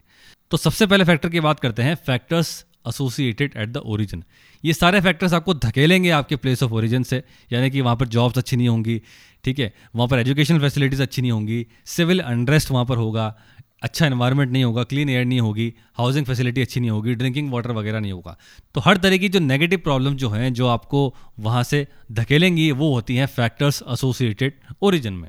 तो 0.51 0.57
सबसे 0.57 0.87
पहले 0.87 1.05
फैक्टर 1.05 1.29
की 1.29 1.41
बात 1.41 1.61
करते 1.61 1.83
हैं 1.83 1.95
factors 1.97 2.65
associated 2.89 3.53
at 3.57 3.69
the 3.69 3.77
origin 3.77 4.23
ये 4.65 4.73
सारे 4.73 5.01
फैक्टर्स 5.01 5.33
आपको 5.33 5.55
धकेलेंगे 5.55 6.11
आपके 6.11 6.37
प्लेस 6.37 6.63
ऑफ़ 6.63 6.73
ओरिजिन 6.73 7.03
से, 7.03 7.23
यानी 7.53 7.71
कि 7.71 7.81
वहाँ 7.81 7.97
पर 7.97 8.09
जॉब्स 8.09 8.39
अच्छी 8.39 8.57
नहीं 8.57 8.69
होंगी, 8.69 9.01
ठीक 9.45 9.59
है? 9.59 9.73
वहाँ 9.97 10.09
पर 10.09 10.19
एजुकेशनल 10.19 10.61
फैसिलिटीज़ 10.61 11.03
अच्छी 11.03 11.23
नहीं 11.23 11.33
होंगी 11.33 11.67
सिविल 11.87 12.21
अनरेस्ट 12.21 12.71
वहाँ 12.71 12.85
पर 12.85 12.97
होगा 12.97 13.35
अच्छा 13.83 14.07
इन्वायरमेंट 14.07 14.53
नहीं 14.53 14.65
होगा 14.65 14.83
क्लीन 14.83 15.09
एयर 15.09 15.25
नहीं 15.25 15.41
होगी 15.41 15.75
हाउसिंग 15.95 16.27
फैसिलिटी 16.27 16.61
अच्छी 16.61 16.81
नहीं 16.81 16.91
होगी 16.91 17.15
ड्रिंकिंग 17.15 17.53
वाटर 17.53 17.71
वगैरह 17.71 18.01
नहीं 18.01 18.13
होगा। 18.13 18.37
तो 18.75 18.81
हर 18.81 18.97
तरह 18.97 19.17
की 19.17 19.29
जो 19.29 19.41
नेगेटिव 19.41 19.79
प्रॉब्लम 19.79 20.15
जो 20.15 20.29
हैं, 20.29 20.53
जो 20.55 20.67
आपको 20.67 21.15
वहाँ 21.39 21.63
से 21.63 21.87
धकेलेंगी, 22.13 22.71
वो 22.73 22.95
होती 22.95 23.17
हैं 23.17 23.27
फैक्टर्स 23.27 23.83
एसोसिएटेड 23.93 24.53
ओरिजिन 24.83 25.13
में। 25.13 25.29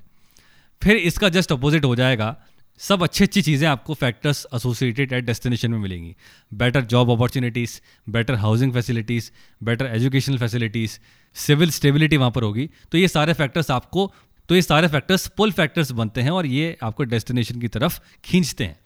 फिर 0.82 0.96
इसका 0.96 1.30
जस्ट 1.30 1.52
अपोजिट 1.52 1.86
हो 1.86 1.96
जाएगा। 1.96 2.36
सब 2.80 3.04
अच्छी 3.04 3.24
अच्छी 3.24 3.42
चीज़ें 3.42 3.68
आपको 3.68 3.94
फैक्टर्स 3.94 4.46
एसोसिएटेड 4.56 5.14
एट 5.14 5.24
डेस्टिनेशन 5.24 5.72
में 5.72 5.80
मिलेंगी। 5.80 6.16
Better 6.54 6.82
job 6.82 7.12
opportunities 7.12 7.80
better 8.10 8.36
housing 8.36 8.74
facilities 8.74 9.30
better 9.64 9.86
educational 9.86 10.38
facilities 10.38 10.98
civil 11.36 11.72
stability 11.72 12.18
वहाँ 12.18 12.32
पर 12.32 12.44
होगी। 12.44 12.70
तो 12.92 12.98
ये 12.98 13.08
सारे 13.08 13.34
फैक्टर्स 13.34 13.72
आपको 13.72 14.14
तो 14.52 14.56
ये 14.56 14.62
सारे 14.62 14.88
फैक्टर्स 14.88 15.28
पुल 15.28 15.52
फैक्टर्स 15.52 15.92
बनते 15.92 16.22
हैं 16.22 16.32
और 16.32 16.46
ये 16.46 16.78
आपको 16.84 17.04
डेस्टिनेशन 17.04 17.60
की 17.60 17.68
तरफ़ 17.68 18.00
खींचते 18.24 18.64
हैं। 18.64 18.80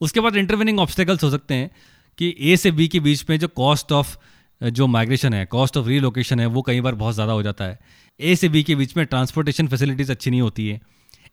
उसके 0.00 0.20
बाद 0.20 0.36
इंटरविनिंग 0.36 0.78
ऑब्स्टेकल्स 0.80 1.24
हो 1.24 1.30
सकते 1.30 1.54
हैं 1.54 1.70
कि 2.18 2.34
ए 2.40 2.56
से 2.56 2.70
बी 2.72 2.88
के 2.88 3.00
बीच 3.00 3.24
में 3.30 3.38
जो 3.38 3.48
कॉस्ट 3.50 3.92
ऑफ़ 3.92 4.16
जो 4.60 4.86
माइग्रेशन 4.86 5.34
है 5.34 5.44
कॉस्ट 5.46 5.76
ऑफ़ 5.76 5.86
रीलोकेशन 5.88 6.40
है, 6.40 6.46
वो 6.46 6.62
कई 6.62 6.80
बार 6.80 6.94
बहुत 6.94 7.14
ज़्यादा 7.14 7.32
हो 7.32 7.42
जाता 7.42 7.64
है। 7.64 7.78
ए 8.20 8.34
से 8.36 8.48
बी 8.48 8.62
के 8.62 8.74
बीच 8.74 8.96
में 8.96 9.04
ट्रांसपोर्टेशन 9.06 9.68
फैसिलिटीज़ 9.68 10.10
अच्छी 10.10 10.30
नहीं 10.30 10.40
होती 10.40 10.68
है। 10.68 10.80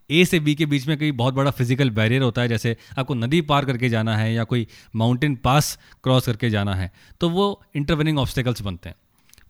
ए 0.10 0.24
से 0.26 0.40
बी 0.40 0.56
के 0.56 0.66
बीच 0.68 0.88
में 0.88 0.98
कोई 0.98 1.12
बहुत 1.14 1.34
बड़ा 1.34 1.52
फ़िज़िकल 1.52 1.90
बैरियर 1.92 2.22
होता 2.22 2.42
है, 2.42 2.48
जैसे 2.48 2.78
आपको 2.98 3.14
नदी 3.16 3.42
पार 3.44 3.66
करके 3.66 3.90
जाना 3.90 4.18
है 4.18 4.34
या 4.34 4.44
कोई 4.46 4.68
माउंटेन 4.96 5.36
पास 5.44 5.78
क्रॉस 6.04 6.26
करके 6.26 6.50
जाना 6.50 6.76
है 6.76 6.92
तो 7.22 7.30
वो 7.32 7.52
इंटरविनिंग 7.76 8.20
ऑब्स्टेकल्स 8.20 8.62
बनते 8.62 8.90
हैं। 8.90 8.96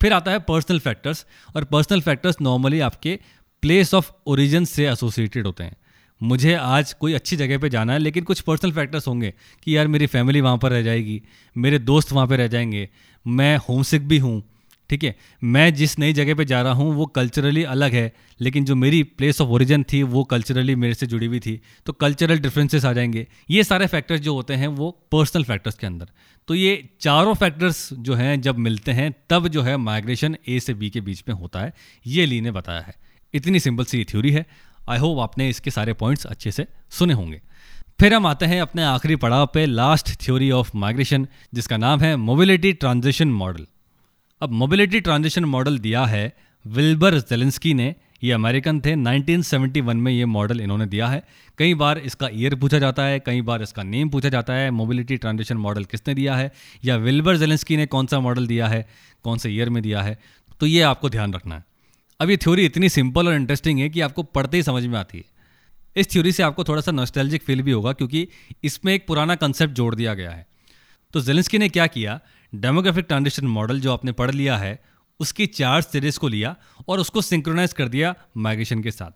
फिर 0.02 0.14
आता 0.14 0.32
है 0.32 0.40
पर्सनल 0.42 0.80
फैक्टर्स 0.80 1.26
और 1.56 1.64
पर्सनल 1.66 2.02
फैक्टर्स 2.02 2.38
नॉर्मली 2.42 2.80
आपके 2.80 3.18
प्लेस 3.64 3.94
ऑफ़ 3.94 4.12
ओरिजिन 4.28 4.66
से 4.66 4.88
एसोसिएटेड 4.90 5.46
होते 5.46 5.64
हैं। 5.64 5.76
मुझे 6.22 6.54
आज 6.54 6.94
कोई 6.94 7.14
अच्छी 7.14 7.36
जगह 7.36 7.58
पे 7.58 7.70
जाना 7.70 7.94
है, 7.94 8.00
लेकिन 8.00 8.24
कुछ 8.24 8.42
पर्सनल 8.42 8.72
फैक्टर्स 8.72 9.08
होंगे 9.08 9.34
कि 9.64 9.76
यार 9.78 9.88
मेरी 9.88 10.08
फैमिली 10.08 10.42
वहाँ 10.42 10.58
पर 10.58 10.72
रह 10.72 10.82
जाएगी, 10.82 11.22
मेरे 11.56 11.80
दोस्त 11.80 12.12
वहाँ 12.12 12.28
पर 12.28 12.38
रह 12.38 12.48
जाएँगे, 12.48 12.90
मैं 13.26 13.58
होमसिक 13.60 14.08
भी 14.08 14.18
हूँ, 14.18 14.42
ठीक 14.90 15.04
है? 15.04 15.16
मैं 15.44 15.74
जिस 15.74 15.98
नई 16.00 16.14
जगह 16.14 16.36
पे 16.36 16.46
जा 16.46 16.62
रहा 16.62 16.74
हूँ, 16.74 16.94
वो 16.96 17.06
कल्चरली 17.06 17.64
अलग 17.66 17.92
है, 17.92 18.14
लेकिन 18.42 18.66
जो 18.66 18.76
मेरी 18.76 19.02
प्लेस 19.04 19.42
ऑफ़ 19.42 19.50
ओरिजिन 19.50 19.84
थी, 19.84 20.04
वो 20.04 20.24
कल्चरली 20.24 20.76
मेरे 20.76 20.94
से 20.94 21.08
जुड़ी 21.08 21.26
हुई 21.26 21.40
थी 21.40 21.60
तो 21.86 21.94
कल्चरल 21.94 22.40
डिफरेंसेस 22.40 22.86
आ 22.86 22.94
जाएँगे। 22.94 23.28
ये 23.50 23.64
सारे 23.64 23.88
फैक्टर्स 23.88 24.22
जो 24.22 24.34
होते 24.34 24.54
हैं, 24.54 24.68
वो 24.68 24.92
पर्सनल 25.12 25.44
फैक्टर्स 25.44 25.76
के 25.76 25.88
अंदर। 25.88 26.08
तो 26.48 26.56
ये 26.56 26.90
चारों 27.02 27.34
फैक्टर्स 27.34 27.90
जो 27.94 28.14
हैं, 28.14 28.42
जब 28.42 28.58
मिलते 28.58 28.92
हैं, 28.92 29.14
तब 29.30 29.48
जो 29.48 29.62
है 29.62 29.78
माइग्रेशन 29.78 30.38
ए 30.48 30.60
से 30.60 30.74
बी 30.74 30.90
के 30.90 31.02
बीच 31.02 31.24
में 31.30 31.36
होता 31.36 31.60
है। 31.60 31.74
ये 32.08 32.26
ली 32.26 32.42
ने 32.42 32.52
बताया 32.52 32.82
है। 32.82 33.09
इतनी 33.34 33.60
सिंपल 33.60 33.86
सी 33.86 34.04
थ्योरी 34.04 34.32
है। 34.32 34.46
आई 34.90 34.98
होप 34.98 35.20
आपने 35.20 35.50
इसके 35.50 35.72
सारे 35.72 35.94
पॉइंट्स 35.94 36.26
अच्छे 36.26 36.52
से 36.52 36.68
सुने 36.90 37.14
होंगे। 37.14 37.42
फिर 38.00 38.14
हम 38.14 38.26
आते 38.26 38.46
हैं 38.46 38.62
अपने 38.62 38.84
आखिरी 38.84 39.16
पड़ाव 39.16 39.50
पे 39.54 39.66
लास्ट 39.66 40.22
थ्योरी 40.22 40.52
ऑफ़ 40.52 40.72
माइग्रेशन 40.76 41.28
जिसका 41.54 41.78
नाम 41.78 42.00
है 42.00 42.16
मोबिलिटी 42.16 42.74
ट्रांजिशन 42.74 43.28
मॉडल 43.28 43.66
अब 44.42 44.50
मोबिलिटी 44.50 45.00
ट्रांजिशन 45.00 45.46
मॉडल 45.46 45.80
दिया 45.80 46.06
है 46.06 46.34
विल्बर 46.68 47.20
जेलेंस्की 47.20 47.74
ने। 47.74 47.96
ये 48.24 48.32
अमेरिकन 48.32 48.80
थे। 48.80 48.96
1971 48.96 49.94
में 49.94 50.12
ये 50.12 50.26
मॉडल 50.26 50.62
इन्होंने 50.62 50.86
दिया 50.86 51.08
है। 51.08 51.24
कई 51.58 51.74
बार 51.74 51.98
इसका 51.98 52.30
ईयर 52.34 52.56
पूछा 52.56 52.80
जाता 52.80 53.04
है, 53.04 53.20
कई 53.20 53.42
बार 53.42 53.62
इसका 53.62 53.84
नेम 53.84 54.10
पूछा 54.10 54.30
जाता 54.30 54.54
है। 54.54 54.72
मोबिलिटी 54.72 55.18
ट्रांजिशन 55.18 55.58
मॉडल 55.58 55.84
किसने 55.84 56.14
दिया 56.14 56.36
है? 56.36 56.52
या 56.86 56.96
विल्बर 56.96 57.38
जेलेंस्की 57.38 57.78
ने 57.78 57.86
कौन 57.86 58.08
सा 58.08 58.20
मॉडल 58.20 58.48
दिया 58.48 58.68
है? 58.68 58.90
कौन 59.24 59.38
से 59.38 59.50
ईयर 59.50 59.70
में 59.70 59.84
दिया 59.84 60.02
है? 60.02 60.20
तो 60.60 60.66
ये 60.66 60.82
आपको 60.82 61.10
ध्यान 61.10 61.34
रखना 61.34 61.56
है। 61.56 61.64
अब 62.20 62.30
ये 62.30 62.38
थ्योरी 62.38 62.66
इतनी 62.66 62.90
सिंपल 62.90 63.28
और 63.28 63.34
इंटरेस्टिंग 63.34 63.80
है 63.80 63.90
कि 63.90 64.02
आपको 64.02 64.24
पढ़ते 64.24 64.58
ही 64.58 64.64
समझ 64.64 64.86
में 64.86 65.00
आती 65.00 65.18
है। 65.18 65.24
इस 65.96 66.12
थ्योरी 66.12 66.32
से 66.32 66.44
आपको 66.44 66.64
थोड़ा 66.64 66.82
सा 66.82 66.92
नॉस्टैल्जिक 66.92 67.44
फील 67.44 67.62
भी 67.62 67.72
होगा 67.72 67.94
क्योंकि 67.94 68.28
इसमें 68.64 68.94
एक 68.94 69.08
पुराना 69.08 69.36
कंसेप्ट 69.36 69.74
जोड़ 69.74 69.96
दिया 69.96 70.14
गया 70.14 70.32
है। 70.32 70.48
तो 71.14 71.22
जेलेंस्की 71.22 71.58
ने 71.58 71.70
क्या 71.70 71.88
किया? 71.88 72.20
डेमोग्राफिक 72.56 73.06
ट्रांजिशन 73.06 73.48
मॉडल 73.48 73.80
जो 73.80 73.94
आपने 73.94 74.12
पढ़ 74.12 74.32
लिया 74.32 74.58
है, 74.58 74.84
उसकी 75.20 75.46
चार 75.46 75.82
स्टेजेस 75.82 76.18
को 76.18 76.28
लिया 76.28 76.56
और 76.88 77.00
उसको 77.00 77.22
सिंक्रोनाइज 77.22 77.74
कर 77.74 77.88
दिया 77.88 78.16
माइग्रेशन 78.38 78.84
के 78.84 78.92
साथ। 78.92 79.12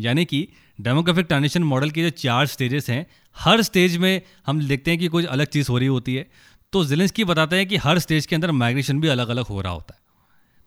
यानी 0.00 0.24
कि 0.24 0.48
डेमोग्राफिक 0.80 1.26
ट्रांजिशन 1.26 1.62
मॉडल 1.62 1.90
के 1.90 2.02
जो 2.02 2.10
चार 2.10 2.46
स्टेजेस 2.46 2.90
हैं, 2.90 3.06
हर 3.36 3.62
स्टेज 3.62 3.96
में 3.96 4.22
हम 4.46 4.66
देखते 4.68 4.90
हैं 4.90 5.00
कि 5.00 5.08
कुछ 5.08 5.24
अलग 5.24 5.46
चीज़ 5.46 5.68
हो 5.68 5.78
रही 5.78 5.88
होती 5.88 6.14
है। 6.14 6.30
तो 6.72 6.84
जिलेंस 6.84 7.10
की 7.10 7.24
बताते 7.24 7.56
हैं 7.56 7.66
कि 7.66 7.76
हर 7.76 7.98
स्टेज 7.98 8.26
के 8.26 8.34
अंदर 8.34 8.50
माइग्रेशन 8.50 9.00
भी 9.00 9.08
अलग 9.08 9.28
अलग 9.28 9.44
हो 9.44 9.60
रहा 9.60 9.72
होता 9.72 9.94
है। 9.94 10.07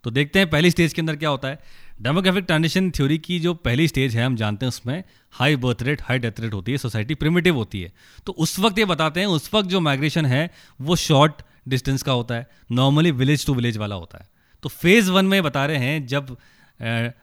तो 0.03 0.11
देखते 0.11 0.39
हैं 0.39 0.49
पहली 0.49 0.71
स्टेज 0.71 0.93
के 0.93 1.01
अंदर 1.01 1.15
क्या 1.15 1.29
होता 1.29 1.47
है। 1.47 1.59
डेमोग्राफिक 2.01 2.45
ट्रांजिशन 2.45 2.89
थ्योरी 2.91 3.17
की 3.17 3.39
जो 3.39 3.53
पहली 3.55 3.87
स्टेज 3.87 4.15
है, 4.15 4.25
हम 4.25 4.35
जानते 4.35 4.65
हैं 4.65 4.69
उसमें 4.69 5.03
high 5.33 5.55
birth 5.57 5.83
rate 5.83 6.01
high 6.01 6.19
death 6.19 6.39
rate 6.39 6.53
होती 6.53 6.71
है 6.71 6.77
सोसाइटी 6.77 7.15
प्रिमिटिव 7.15 7.55
होती 7.55 7.81
है। 7.81 7.91
तो 8.27 8.33
उस 8.33 8.57
वक्त 8.59 8.79
ये 8.79 8.85
बताते 8.85 9.19
हैं, 9.19 9.27
उस 9.27 9.49
वक्त 9.53 9.69
जो 9.69 9.79
माइग्रेशन 9.79 10.25
है, 10.25 10.49
वो 10.79 10.95
शॉर्ट 10.97 11.41
डिस्टेंस 11.67 12.03
का 12.03 12.11
होता 12.11 12.35
है 12.35 12.47
नॉर्मली 12.71 13.11
विलेज 13.13 13.45
टू 13.45 13.53
विलेज 13.53 13.77
वाला 13.77 13.95
होता 13.95 14.17
है। 14.17 14.29
तो 14.63 14.69
फ़ेज़ 14.69 15.11
वन 15.11 15.25
में 15.25 15.41
बता 15.43 15.65
रहे 15.65 15.77
हैं, 15.77 16.05
जब 16.07 16.37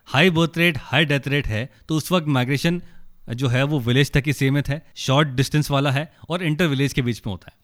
high 0.07 0.31
birth 0.31 0.59
rate 0.59 0.79
high 0.81 1.05
death 1.05 1.29
rate 1.29 1.47
है 1.47 1.69
तो 1.89 1.97
उस 1.97 2.13
वक्त 2.13 2.27
माइग्रेशन 2.29 2.83
जो 3.29 3.49
है, 3.49 3.63
वो 3.63 3.79
विलेज 3.81 4.11
तक 4.13 4.23
ही 4.27 4.33
सीमित 4.33 4.69
है 4.69 4.83
शॉर्ट 4.97 5.29
डिस्टेंस 5.31 5.71
वाला 5.71 5.91
है 5.91 6.13
और 6.29 6.43
इंटर 6.43 6.67
विलेज 6.67 6.93
के 6.93 7.03
बीच 7.03 7.23
में 7.27 7.31
होता 7.31 7.51
है। 7.51 7.57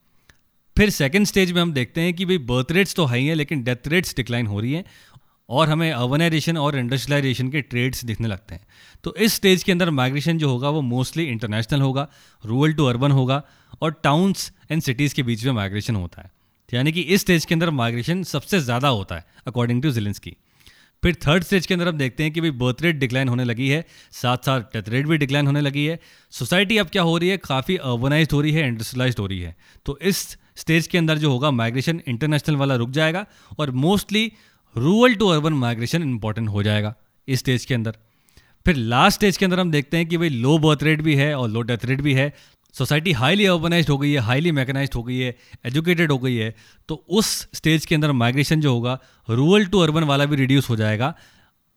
फिर 0.76 0.90
सेकेंड 0.90 1.26
स्टेज 1.26 1.50
में 1.52 1.60
हम 1.60 1.72
देखते 1.72 2.00
हैं 2.00 2.14
कि 2.14 2.24
भाई 2.24 2.38
बर्थ 2.40 2.72
रेट्स 2.72 2.94
तो 2.94 3.04
हाई 3.04 3.24
हैं, 3.24 3.34
लेकिन 3.34 3.62
डेथ 3.64 3.88
रेट्स 3.88 4.14
डिक्लाइन 4.16 4.46
हो 4.46 4.60
रही 4.60 4.72
हैं 4.72 4.84
और 5.48 5.68
हमें 5.68 5.90
अर्बनाइजेशन 5.92 6.56
और 6.56 6.76
इंडस्ट्रियलाइजेशन 6.78 7.48
के 7.48 7.60
ट्रेड्स 7.62 8.04
दिखने 8.04 8.28
लगते 8.28 8.54
हैं। 8.54 8.66
तो 9.04 9.14
इस 9.16 9.34
स्टेज 9.34 9.62
के 9.62 9.72
अंदर 9.72 9.90
माइग्रेशन 9.92 10.38
जो 10.38 10.48
होगा 10.48 10.68
वो 10.68 10.80
मोस्टली 10.82 11.24
इंटरनेशनल 11.24 11.80
होगा 11.80 12.08
रूरल 12.44 12.72
टू 12.72 12.84
अर्बन 12.84 13.10
होगा 13.12 13.42
और 13.82 14.00
टाउन्स 14.04 14.50
एंड 14.70 14.82
सिटीज़ 14.82 15.14
के 15.14 15.22
बीच 15.22 15.44
में 15.44 15.52
माइग्रेशन 15.52 15.96
होता 15.96 16.22
है। 16.22 16.30
यानी 16.70 16.92
कि 16.92 17.00
इस 17.00 17.20
स्टेज 17.20 17.44
के 17.44 17.54
अंदर 17.54 17.70
माइग्रेशन 17.72 18.22
सबसे 18.24 18.60
ज़्यादा 18.60 18.88
होता 18.90 19.16
है 19.16 19.24
अकॉर्डिंग 19.46 19.82
टू 19.82 19.90
जिलेंस 19.92 20.18
की 20.18 20.36
फिर 21.02 21.14
थर्ड 21.26 21.44
स्टेज 21.44 21.66
के 21.66 21.74
अंदर 21.74 21.88
हम 21.88 21.96
देखते 21.98 22.22
हैं 22.22 22.32
कि 22.32 22.40
भाई 22.40 22.50
बर्थ 22.58 22.82
रेट 22.82 22.96
डिक्लाइन 22.98 23.28
होने 23.28 23.44
लगी 23.44 23.68
है 23.68 23.84
साथ 24.12 24.46
साथ 24.46 24.60
डेथ 24.72 24.88
रेट 24.88 25.06
भी 25.06 25.18
डिक्लाइन 25.18 25.46
होने 25.46 25.60
लगी 25.60 25.84
है। 25.86 25.98
सोसाइटी 26.32 26.78
अब 26.78 26.88
क्या 26.88 27.02
हो 27.02 27.16
रही 27.18 27.28
है? 27.28 27.36
काफ़ी 27.38 27.76
अर्बनाइज 27.78 28.28
हो 28.32 28.40
रही 28.40 28.52
है 28.52 28.66
इंडस्ट्रियलाइज 28.68 29.16
हो 29.20 29.26
रही 29.26 29.40
है। 29.40 29.54
तो 29.86 29.98
इस 30.02 30.36
स्टेज 30.56 30.86
के 30.86 30.98
अंदर 30.98 31.18
जो 31.18 31.30
होगा 31.30 31.50
माइग्रेशन 31.50 32.00
इंटरनेशनल 32.06 32.56
वाला 32.56 32.74
रुक 32.74 32.90
जाएगा 32.90 33.24
और 33.58 33.70
mostly 33.82 34.32
rural 34.76 35.14
to 35.14 35.28
urban 35.28 35.52
migration 35.54 36.02
important 36.02 36.48
हो 36.48 36.62
जाएगा 36.62 36.94
इस 37.28 37.38
स्टेज 37.38 37.64
के 37.64 37.74
अंदर। 37.74 37.96
फिर 38.66 38.76
लास्ट 38.76 39.16
स्टेज 39.16 39.36
के 39.36 39.44
अंदर 39.44 39.60
हम 39.60 39.70
देखते 39.70 39.96
हैं 39.96 40.06
कि 40.06 40.16
भाई 40.18 40.28
लो 40.28 40.58
बर्थ 40.58 40.82
रेट 40.82 41.02
भी 41.02 41.14
है 41.14 41.34
और 41.34 41.48
लो 41.48 41.62
डेथ 41.62 41.84
रेट 41.84 42.00
भी 42.00 42.14
है। 42.14 42.32
सोसाइटी 42.74 43.12
हाईली 43.12 43.46
अर्बनाइज 43.46 43.88
हो 43.88 43.96
गई 43.98 44.10
है 44.12 44.20
हाईली 44.20 44.52
मैकेनाइज 44.52 44.90
हो 44.96 45.02
गई 45.02 45.18
है 45.18 45.36
एजुकेटेड 45.66 46.12
हो 46.12 46.18
गई 46.18 46.34
है। 46.34 46.54
तो 46.88 46.94
उस 47.10 47.26
स्टेज 47.54 47.86
के 47.86 47.94
अंदर 47.94 48.12
माइग्रेशन 48.12 48.60
जो 48.60 48.72
होगा 48.72 48.98
रूरल 49.28 49.66
टू 49.66 49.80
अर्बन 49.80 50.04
वाला 50.04 50.24
भी 50.24 50.36
रिड्यूस 50.36 50.70
हो 50.70 50.76
जाएगा 50.76 51.14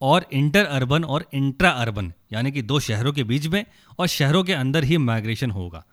और 0.01 0.25
इंटर 0.33 0.65
अर्बन 0.65 1.03
और 1.03 1.25
इंट्रा 1.33 1.69
अर्बन 1.71 2.11
यानी 2.33 2.51
कि 2.51 2.61
दो 2.61 2.79
शहरों 2.79 3.13
के 3.13 3.23
बीच 3.23 3.47
में 3.47 3.63
और 3.99 4.07
शहरों 4.07 4.43
के 4.43 4.53
अंदर 4.53 4.83
ही 4.83 4.97
माइग्रेशन 4.97 5.51
होगा। 5.51 5.85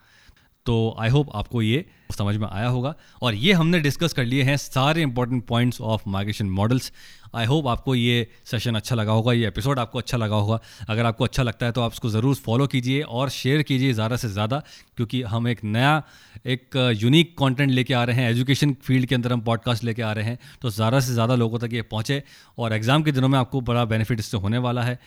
तो 0.67 0.95
आई 0.99 1.09
होप 1.11 1.31
आपको 1.37 1.63
ये 1.63 1.85
समझ 2.13 2.37
में 2.37 2.47
आया 2.49 2.69
होगा। 2.69 2.95
और 3.23 3.35
ये 3.35 3.53
हमने 3.53 3.81
डिस्कस 3.81 4.13
कर 4.13 4.25
लिए 4.25 4.43
हैं 4.43 4.57
सारे 4.57 5.03
important 5.03 5.45
points 5.47 5.81
of 5.83 6.03
migration 6.09 6.51
models 6.51 6.93
I 7.35 7.47
hope 7.47 7.67
आपको 7.69 7.95
ये 7.95 8.27
सेशन 8.47 8.75
अच्छा 8.75 8.95
लगा 8.97 9.13
होगा, 9.13 9.33
ये 9.33 9.47
एपिसोड 9.49 9.79
आपको 9.79 9.99
अच्छा 9.99 10.17
लगा 10.17 10.37
होगा। 10.37 10.59
अगर 10.89 11.07
आपको 11.07 11.25
अच्छा 11.25 11.43
लगता 11.43 11.67
है 11.67 11.73
तो 11.73 11.81
आप 11.81 11.93
उसको 11.93 12.09
ज़रूर 12.11 12.35
फॉलो 12.37 12.67
कीजिए 12.67 13.01
और 13.03 13.31
शेयर 13.31 13.63
कीजिए 13.63 13.93
ज़्यादा 13.93 14.17
से 14.17 14.29
ज़्यादा, 14.29 14.63
क्योंकि 14.97 15.23
हम 15.25 15.49
एक 15.49 15.65
नया, 15.67 16.03
एक 16.47 16.77
यूनिक 16.97 17.37
कंटेंट 17.39 17.71
लेके 17.71 17.95
आ 17.95 18.05
रहे 18.05 18.17
हैं। 18.17 18.31
एजुकेशन 18.31 18.77
फ़ील्ड 18.83 19.07
के 19.07 19.15
अंदर 19.15 19.33
हम 19.33 19.41
पॉडकास्ट 19.43 19.85
लेके 19.85 20.03
आ 20.03 20.13
रहे 20.13 20.25
हैं 20.25 20.39
तो 20.63 20.71
ज़्यादा 20.71 21.01
से 21.01 21.13
ज़्यादा 21.13 21.35
लोगों 21.35 21.59
तक 21.59 21.73
ये 21.73 21.83
पहुँचे 21.85 22.23
और 22.59 22.73
एग्ज़ाम 22.73 23.03
के 23.03 23.13
दिनों 23.13 23.29
में 23.29 23.39
आपको 23.39 23.61
बड़ा 23.63 23.85
बेनिफिट 23.87 24.21
इससे 24.21 24.37
होने 24.37 24.59
वाला 24.61 24.83
है। 24.83 24.99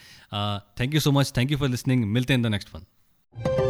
Thank 0.79 0.93
you 0.93 0.99
so 0.99 1.11
much 1.11 1.33
thank 1.37 1.51
you 1.51 1.57
for 1.57 1.69
listening 1.69 2.05
मिलते 2.05 2.33
हैं 2.33 2.39
इन 2.39 2.43
द 2.43 2.51
नेक्स्ट 2.51 2.75
वन 2.75 3.66